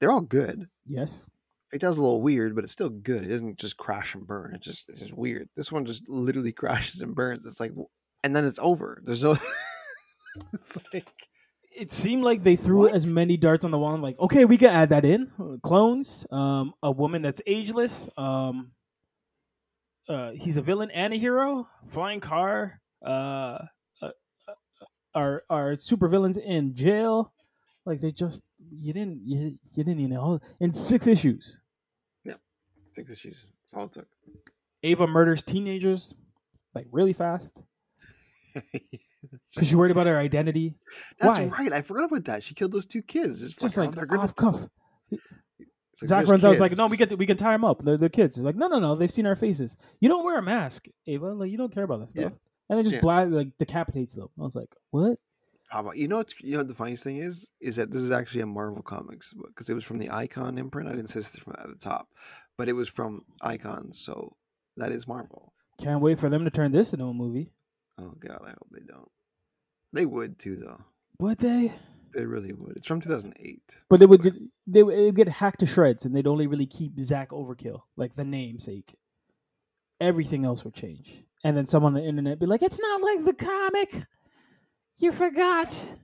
they're 0.00 0.10
all 0.12 0.20
good. 0.20 0.66
Yes. 0.86 1.26
Fatale's 1.70 1.98
a 1.98 2.02
little 2.02 2.22
weird, 2.22 2.54
but 2.54 2.64
it's 2.64 2.72
still 2.72 2.88
good. 2.88 3.24
It 3.24 3.28
doesn't 3.28 3.58
just 3.58 3.76
crash 3.76 4.14
and 4.14 4.26
burn. 4.26 4.54
It 4.54 4.60
just 4.62 4.88
it's 4.88 5.00
just 5.00 5.16
weird. 5.16 5.48
This 5.56 5.70
one 5.70 5.84
just 5.84 6.08
literally 6.08 6.52
crashes 6.60 7.00
and 7.00 7.14
burns. 7.14 7.46
It's 7.46 7.60
like, 7.60 7.72
and 8.24 8.34
then 8.34 8.44
it's 8.44 8.58
over. 8.60 9.00
There's 9.04 9.22
no. 9.22 9.36
it's 10.52 10.78
like 10.92 11.06
It 11.72 11.92
seemed 11.92 12.24
like 12.24 12.42
they 12.42 12.56
threw 12.56 12.80
What? 12.80 12.94
as 12.94 13.06
many 13.06 13.36
darts 13.36 13.64
on 13.64 13.70
the 13.70 13.78
wall. 13.78 13.94
and 13.94 14.02
like, 14.02 14.18
okay, 14.18 14.44
we 14.44 14.56
can 14.56 14.70
add 14.70 14.88
that 14.90 15.04
in. 15.04 15.30
Uh, 15.38 15.56
Clones, 15.62 16.26
um, 16.32 16.74
a 16.82 16.90
woman 16.90 17.22
that's 17.22 17.40
ageless. 17.46 18.08
Um, 18.16 18.72
uh, 20.08 20.32
he's 20.32 20.56
a 20.56 20.62
villain 20.62 20.90
and 20.90 21.14
a 21.14 21.16
hero. 21.16 21.68
Flying 21.86 22.18
car. 22.20 22.80
Uh, 23.04 23.58
uh, 24.02 24.10
uh, 24.48 24.52
our 25.14 25.42
our 25.48 25.76
super 25.76 26.08
villains 26.08 26.36
in 26.36 26.74
jail. 26.74 27.32
Like 27.90 28.00
they 28.00 28.12
just 28.12 28.42
you 28.80 28.92
didn't 28.92 29.20
you, 29.24 29.58
you 29.74 29.84
didn't 29.84 29.98
even 29.98 30.10
know 30.14 30.38
in 30.60 30.72
six 30.72 31.06
issues. 31.08 31.58
Yeah, 32.24 32.34
six 32.88 33.12
issues. 33.12 33.46
That's 33.64 33.74
all 33.74 33.86
it 33.86 33.92
took. 33.92 34.06
Ava 34.84 35.06
murders 35.08 35.42
teenagers 35.42 36.14
like 36.72 36.86
really 36.92 37.12
fast 37.12 37.52
because 38.54 38.80
she's 39.58 39.74
worried 39.74 39.90
about 39.90 40.06
her 40.06 40.16
identity. 40.16 40.74
That's 41.18 41.38
Why? 41.40 41.46
right. 41.46 41.72
I 41.72 41.82
forgot 41.82 42.04
about 42.04 42.24
that. 42.26 42.42
She 42.44 42.54
killed 42.54 42.72
those 42.72 42.86
two 42.86 43.02
kids. 43.02 43.42
It's 43.42 43.56
Just 43.56 43.76
like, 43.76 43.88
like 43.88 43.94
oh, 43.94 43.96
they're 43.96 44.06
gonna 44.06 44.22
off 44.22 44.36
cuff. 44.36 44.66
Like, 45.10 45.20
Zack 46.08 46.20
"Just 46.22 46.30
runs 46.30 46.44
out. 46.44 46.50
He's 46.50 46.60
kids." 46.60 46.60
like, 46.60 46.76
"No, 46.78 46.86
we 46.86 46.96
Just- 46.96 47.10
get 47.10 47.18
we 47.18 47.26
can 47.26 47.36
tie 47.36 47.52
them 47.52 47.64
up. 47.64 47.82
They're, 47.84 47.96
they're 47.98 48.08
kids." 48.08 48.36
He's 48.36 48.44
like, 48.44 48.56
"No, 48.56 48.68
no, 48.68 48.78
no. 48.78 48.94
They've 48.94 49.10
seen 49.10 49.26
our 49.26 49.36
faces. 49.36 49.76
You 50.00 50.08
don't 50.08 50.24
wear 50.24 50.38
a 50.38 50.42
mask, 50.42 50.86
Ava. 51.06 51.32
Like 51.34 51.50
you 51.50 51.58
don't 51.58 51.74
care 51.74 51.84
about 51.84 52.00
that 52.06 52.12
Yeah. 52.14 52.28
stuff." 52.28 52.38
And 52.68 52.78
then 52.78 52.84
just 52.84 52.94
Yeah. 52.96 53.00
bla- 53.02 53.26
like 53.28 53.58
decapitates 53.58 54.14
them. 54.14 54.28
I 54.38 54.42
was 54.42 54.54
like, 54.54 54.74
"What?" 54.90 55.18
You 55.94 56.08
know? 56.08 56.18
What's, 56.18 56.34
you 56.40 56.52
know 56.52 56.58
what 56.58 56.68
the 56.68 56.74
funniest 56.74 57.04
thing 57.04 57.18
is 57.18 57.50
is 57.60 57.76
that 57.76 57.90
this 57.90 58.02
is 58.02 58.10
actually 58.10 58.42
a 58.42 58.46
Marvel 58.46 58.82
Comics 58.82 59.32
because 59.32 59.70
it 59.70 59.74
was 59.74 59.84
from 59.84 59.98
the 59.98 60.10
Icon 60.10 60.58
imprint. 60.58 60.88
I 60.88 60.92
didn't 60.92 61.10
say 61.10 61.20
this 61.20 61.36
from 61.36 61.54
at 61.58 61.68
the 61.68 61.76
top, 61.76 62.08
but 62.56 62.68
it 62.68 62.74
was 62.74 62.88
from 62.88 63.22
Icon, 63.42 63.92
so 63.92 64.32
that 64.76 64.92
is 64.92 65.06
Marvel. 65.06 65.52
Can't 65.78 66.02
wait 66.02 66.18
for 66.18 66.28
them 66.28 66.44
to 66.44 66.50
turn 66.50 66.72
this 66.72 66.92
into 66.92 67.06
a 67.06 67.14
movie. 67.14 67.52
Oh 67.98 68.14
God, 68.18 68.40
I 68.44 68.50
hope 68.50 68.68
they 68.70 68.82
don't. 68.86 69.10
They 69.92 70.06
would 70.06 70.38
too, 70.38 70.56
though. 70.56 70.80
Would 71.18 71.38
they? 71.38 71.72
They 72.14 72.26
really 72.26 72.52
would. 72.52 72.76
It's 72.76 72.86
from 72.86 73.00
2008. 73.00 73.78
But 73.88 74.00
they 74.00 74.06
would 74.06 74.22
get 74.22 74.34
they 74.66 74.82
would, 74.82 74.96
would 74.96 75.14
get 75.14 75.28
hacked 75.28 75.60
to 75.60 75.66
shreds, 75.66 76.04
and 76.04 76.14
they'd 76.14 76.26
only 76.26 76.46
really 76.46 76.66
keep 76.66 76.98
Zack 77.00 77.30
Overkill, 77.30 77.82
like 77.96 78.14
the 78.14 78.24
namesake. 78.24 78.96
Everything 80.00 80.44
else 80.44 80.64
would 80.64 80.74
change, 80.74 81.24
and 81.44 81.56
then 81.56 81.66
someone 81.66 81.94
on 81.94 82.02
the 82.02 82.08
internet 82.08 82.40
be 82.40 82.46
like, 82.46 82.62
"It's 82.62 82.80
not 82.80 83.02
like 83.02 83.24
the 83.24 83.34
comic. 83.34 84.06
You 85.00 85.12
forgot, 85.12 85.94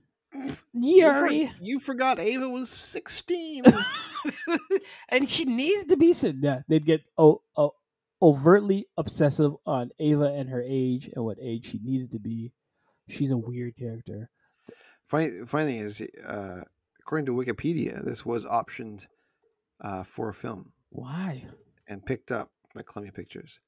You, 0.73 1.13
for- 1.13 1.29
Yuri." 1.29 1.51
you 1.61 1.79
forgot 1.79 2.19
Ava 2.19 2.49
was 2.49 2.69
16. 2.69 3.63
and 5.09 5.29
she 5.29 5.45
needs 5.45 5.85
to 5.85 5.97
be 5.97 6.13
said. 6.13 6.39
Yeah, 6.41 6.61
they'd 6.67 6.85
get 6.85 7.01
oh, 7.17 7.41
oh, 7.55 7.73
overtly 8.21 8.87
obsessive 8.97 9.53
on 9.65 9.91
Ava 9.99 10.25
and 10.25 10.49
her 10.49 10.61
age 10.65 11.09
and 11.15 11.23
what 11.23 11.37
age 11.41 11.69
she 11.69 11.79
needed 11.83 12.11
to 12.11 12.19
be. 12.19 12.51
She's 13.07 13.31
a 13.31 13.37
weird 13.37 13.75
character. 13.77 14.29
funny, 15.05 15.29
funny 15.45 15.65
thing 15.65 15.79
is, 15.79 16.01
uh, 16.27 16.61
according 16.99 17.25
to 17.27 17.33
Wikipedia, 17.33 18.03
this 18.03 18.25
was 18.25 18.45
optioned 18.45 19.07
uh, 19.79 20.03
for 20.03 20.29
a 20.29 20.33
film 20.33 20.73
Why? 20.89 21.45
and 21.87 22.05
picked 22.05 22.31
up 22.31 22.51
by 22.75 22.81
Columbia 22.81 23.13
Pictures. 23.13 23.59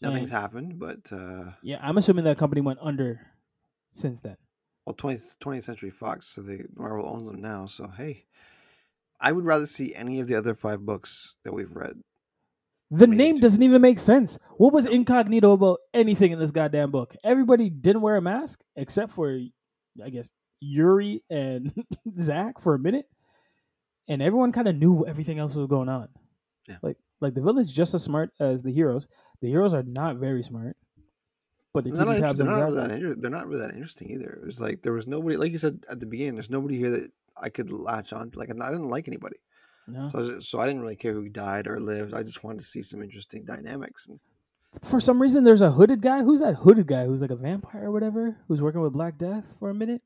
Nothing's 0.00 0.30
And- 0.30 0.40
happened, 0.40 0.78
but 0.78 1.12
uh, 1.12 1.52
Yeah, 1.62 1.78
I'm 1.82 1.98
assuming 1.98 2.24
that 2.24 2.38
company 2.38 2.60
went 2.62 2.78
under 2.82 3.20
since 3.92 4.20
then. 4.20 4.36
well 4.86 4.94
20th, 4.94 5.36
20th 5.38 5.64
Century 5.64 5.90
Fox, 5.90 6.26
so 6.26 6.42
they 6.42 6.64
Marvel 6.76 7.08
owns 7.08 7.26
them 7.26 7.40
now. 7.40 7.66
So 7.66 7.88
hey, 7.88 8.26
I 9.20 9.32
would 9.32 9.44
rather 9.44 9.66
see 9.66 9.94
any 9.94 10.20
of 10.20 10.26
the 10.26 10.34
other 10.34 10.54
five 10.54 10.80
books 10.80 11.34
that 11.44 11.52
we've 11.52 11.74
read. 11.74 12.00
The 12.92 13.06
name 13.06 13.36
doesn't 13.36 13.62
even 13.62 13.82
make 13.82 14.00
sense. 14.00 14.36
What 14.56 14.72
was 14.72 14.84
incognito 14.84 15.52
about 15.52 15.78
anything 15.94 16.32
in 16.32 16.40
this 16.40 16.50
goddamn 16.50 16.90
book? 16.90 17.14
Everybody 17.22 17.70
didn't 17.70 18.02
wear 18.02 18.16
a 18.16 18.22
mask 18.22 18.62
except 18.74 19.12
for, 19.12 19.38
I 20.04 20.10
guess, 20.10 20.32
Yuri 20.60 21.22
and 21.30 21.72
Zack 22.18 22.60
for 22.60 22.74
a 22.74 22.80
minute, 22.80 23.06
and 24.08 24.20
everyone 24.20 24.50
kind 24.50 24.66
of 24.66 24.74
knew 24.74 25.06
everything 25.06 25.38
else 25.38 25.54
was 25.54 25.68
going 25.68 25.88
on. 25.88 26.08
Yeah. 26.68 26.78
Like, 26.82 26.96
like 27.20 27.34
the 27.34 27.42
villains 27.42 27.72
just 27.72 27.94
as 27.94 28.02
smart 28.02 28.30
as 28.40 28.62
the 28.62 28.72
heroes. 28.72 29.06
The 29.40 29.48
heroes 29.48 29.72
are 29.72 29.84
not 29.84 30.16
very 30.16 30.42
smart, 30.42 30.76
but 31.72 31.84
they're 31.84 31.92
They're 31.92 32.04
not, 32.06 32.16
inter- 32.16 32.32
they're, 32.32 32.46
not 32.46 32.62
really 32.64 32.76
that 32.76 32.90
inter- 32.90 33.14
they're 33.14 33.30
not 33.30 33.46
really 33.46 33.60
that 33.60 33.74
interesting 33.74 34.10
either. 34.10 34.38
It 34.42 34.46
was 34.46 34.60
like 34.60 34.82
there 34.82 34.92
was 34.92 35.06
nobody, 35.06 35.36
like 35.36 35.52
you 35.52 35.58
said 35.58 35.84
at 35.88 36.00
the 36.00 36.06
beginning, 36.06 36.34
there's 36.34 36.50
nobody 36.50 36.78
here 36.78 36.90
that 36.90 37.10
I 37.36 37.48
could 37.48 37.70
latch 37.70 38.12
on. 38.12 38.30
to. 38.30 38.38
Like 38.38 38.50
I 38.50 38.70
didn't 38.70 38.88
like 38.90 39.08
anybody, 39.08 39.36
No. 39.86 40.08
so 40.08 40.18
I, 40.18 40.20
was, 40.20 40.48
so 40.48 40.60
I 40.60 40.66
didn't 40.66 40.82
really 40.82 40.96
care 40.96 41.12
who 41.12 41.28
died 41.28 41.66
or 41.66 41.78
lived. 41.80 42.12
I 42.14 42.22
just 42.22 42.42
wanted 42.44 42.60
to 42.60 42.66
see 42.66 42.82
some 42.82 43.02
interesting 43.02 43.44
dynamics. 43.44 44.08
And 44.08 44.18
For 44.82 45.00
some 45.00 45.20
reason, 45.22 45.44
there's 45.44 45.62
a 45.62 45.70
hooded 45.72 46.02
guy. 46.02 46.22
Who's 46.22 46.40
that 46.40 46.54
hooded 46.56 46.86
guy? 46.86 47.04
Who's 47.06 47.22
like 47.22 47.30
a 47.30 47.36
vampire 47.36 47.84
or 47.86 47.92
whatever? 47.92 48.36
Who's 48.48 48.60
working 48.60 48.80
with 48.80 48.92
Black 48.92 49.16
Death 49.18 49.56
for 49.58 49.70
a 49.70 49.74
minute? 49.74 50.02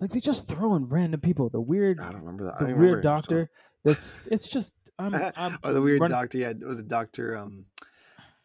Like 0.00 0.10
they 0.10 0.20
just 0.20 0.46
throw 0.46 0.76
in 0.76 0.88
random 0.88 1.20
people. 1.20 1.48
The 1.48 1.60
weird, 1.60 1.98
I 2.00 2.12
don't 2.12 2.20
remember 2.20 2.44
that. 2.44 2.60
The 2.60 2.66
weird 2.66 2.78
remember 2.78 3.00
doctor. 3.02 3.50
That's 3.84 4.14
it's 4.30 4.48
just 4.48 4.70
I'm. 4.98 5.12
I'm 5.36 5.58
oh, 5.64 5.72
the 5.72 5.82
weird 5.82 6.00
running- 6.00 6.16
doctor. 6.16 6.38
Yeah, 6.38 6.50
it 6.50 6.60
was 6.64 6.78
a 6.78 6.84
doctor. 6.84 7.36
Um, 7.36 7.64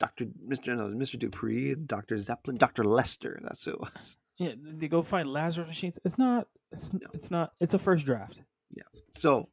Doctor 0.04 0.26
Mister 0.46 0.76
no, 0.76 0.90
Mister 0.90 1.18
Dupree, 1.18 1.76
Doctor 1.76 2.18
Zeppelin, 2.18 2.58
Doctor 2.58 2.84
Lester. 2.84 3.40
That's 3.42 3.64
who 3.64 3.72
it 3.72 3.80
was. 3.80 4.18
Yeah, 4.38 4.52
they 4.62 4.90
go 4.90 5.02
find 5.02 5.32
Lazarus 5.32 5.70
machines. 5.70 5.98
It's 6.04 6.18
not. 6.18 6.50
It's, 6.74 6.92
it's 7.14 7.32
not. 7.32 7.54
It's 7.62 7.74
a 7.74 7.80
first 7.80 8.06
draft. 8.06 8.42
Yeah. 8.76 8.84
So 9.12 9.48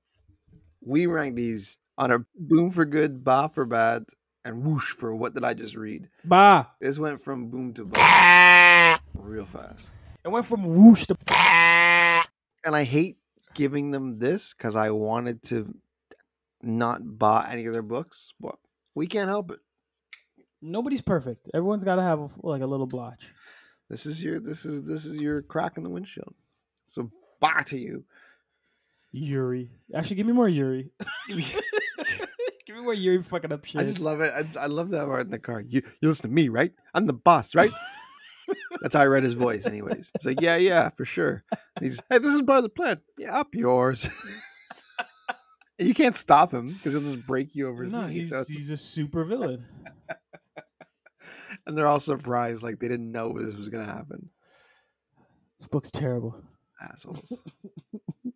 we 0.85 1.07
rank 1.07 1.37
these 1.37 1.79
on 1.97 2.11
a 2.11 2.27
boom 2.35 2.73
for 2.73 2.85
good, 2.85 3.23
ba 3.23 3.49
for 3.49 3.65
bad, 3.65 4.07
and 4.45 4.65
whoosh 4.65 4.91
for 4.91 5.15
what 5.15 5.35
did 5.35 5.45
I 5.45 5.55
just 5.55 5.77
read? 5.77 6.09
Bah. 6.25 6.65
This 6.81 6.99
went 6.99 7.21
from 7.21 7.49
boom 7.49 7.73
to 7.75 7.85
ba 7.85 8.99
real 9.15 9.45
fast. 9.45 9.93
It 10.25 10.31
went 10.31 10.47
from 10.47 10.65
whoosh 10.65 11.07
to. 11.07 11.17
And 12.67 12.75
I 12.75 12.83
hate 12.83 13.19
giving 13.55 13.93
them 13.93 14.19
this 14.19 14.53
because 14.53 14.75
I 14.75 14.91
wanted 14.91 15.45
to 15.45 15.77
not 16.61 17.19
buy 17.21 17.49
any 17.53 17.67
of 17.67 17.73
their 17.73 17.83
books, 17.83 18.33
but 18.41 18.57
we 18.97 19.07
can't 19.07 19.29
help 19.29 19.53
it. 19.53 19.61
Nobody's 20.63 21.01
perfect. 21.01 21.49
Everyone's 21.55 21.85
got 21.85 21.97
to 21.97 22.03
have 22.03 22.19
a, 22.19 22.29
like 22.43 22.63
a 22.63 22.67
little 22.67 22.87
blotch. 22.87 23.29
This 23.89 24.07
is 24.07 24.23
your 24.23 24.39
this 24.39 24.65
is 24.65 24.85
this 24.85 25.05
is 25.05 25.21
your 25.21 25.43
crack 25.43 25.77
in 25.77 25.83
the 25.83 25.91
windshield. 25.91 26.35
So 26.87 27.11
bye 27.41 27.63
to 27.67 27.79
you. 27.79 28.05
Yuri. 29.13 29.71
Actually, 29.95 30.17
give 30.17 30.27
me 30.27 30.33
more 30.33 30.49
Yuri. 30.49 30.91
give 31.29 32.77
me 32.77 32.83
more 32.83 32.95
Yuri 32.95 33.23
fucking 33.23 33.53
up 33.53 33.65
shit. 33.65 33.81
I 33.81 33.85
just 33.85 33.99
love 33.99 34.21
it. 34.21 34.33
I, 34.33 34.63
I 34.63 34.67
love 34.67 34.91
that 34.91 35.07
part 35.07 35.23
in 35.23 35.31
the 35.31 35.39
car. 35.39 35.61
You 35.61 35.83
you 36.01 36.09
listen 36.09 36.31
to 36.31 36.35
me, 36.35 36.49
right? 36.49 36.73
I'm 36.95 37.07
the 37.07 37.13
boss, 37.13 37.55
right? 37.55 37.73
That's 38.81 38.95
how 38.95 39.03
I 39.03 39.07
read 39.07 39.25
his 39.25 39.35
voice, 39.35 39.67
anyways. 39.67 40.11
It's 40.15 40.25
like, 40.25 40.41
yeah, 40.41 40.57
yeah, 40.57 40.89
for 40.91 41.05
sure. 41.05 41.45
And 41.77 41.85
he's, 41.85 42.01
hey, 42.11 42.19
this 42.19 42.35
is 42.35 42.43
part 42.43 42.59
of 42.59 42.63
the 42.65 42.69
plan. 42.71 43.01
Yeah, 43.19 43.39
up 43.39 43.55
yours. 43.55 44.09
you 45.79 45.95
can't 45.95 46.17
stop 46.17 46.53
him 46.53 46.73
because 46.73 46.95
he'll 46.95 47.03
just 47.03 47.25
break 47.27 47.55
you 47.55 47.69
over 47.69 47.85
his 47.85 47.93
no, 47.93 48.07
knee. 48.07 48.15
he's, 48.15 48.31
So 48.31 48.45
he's 48.47 48.71
a 48.71 48.77
super 48.77 49.25
villain. 49.25 49.65
And 51.67 51.77
they're 51.77 51.87
all 51.87 52.01
surprised, 52.01 52.63
like 52.63 52.79
they 52.79 52.89
didn't 52.89 53.13
know 53.13 53.33
this 53.39 53.57
was 53.57 53.69
gonna 53.69 53.85
happen. 53.85 54.31
This 55.59 55.69
book's 55.69 55.91
terrible. 55.91 56.37
Assholes. 56.81 57.33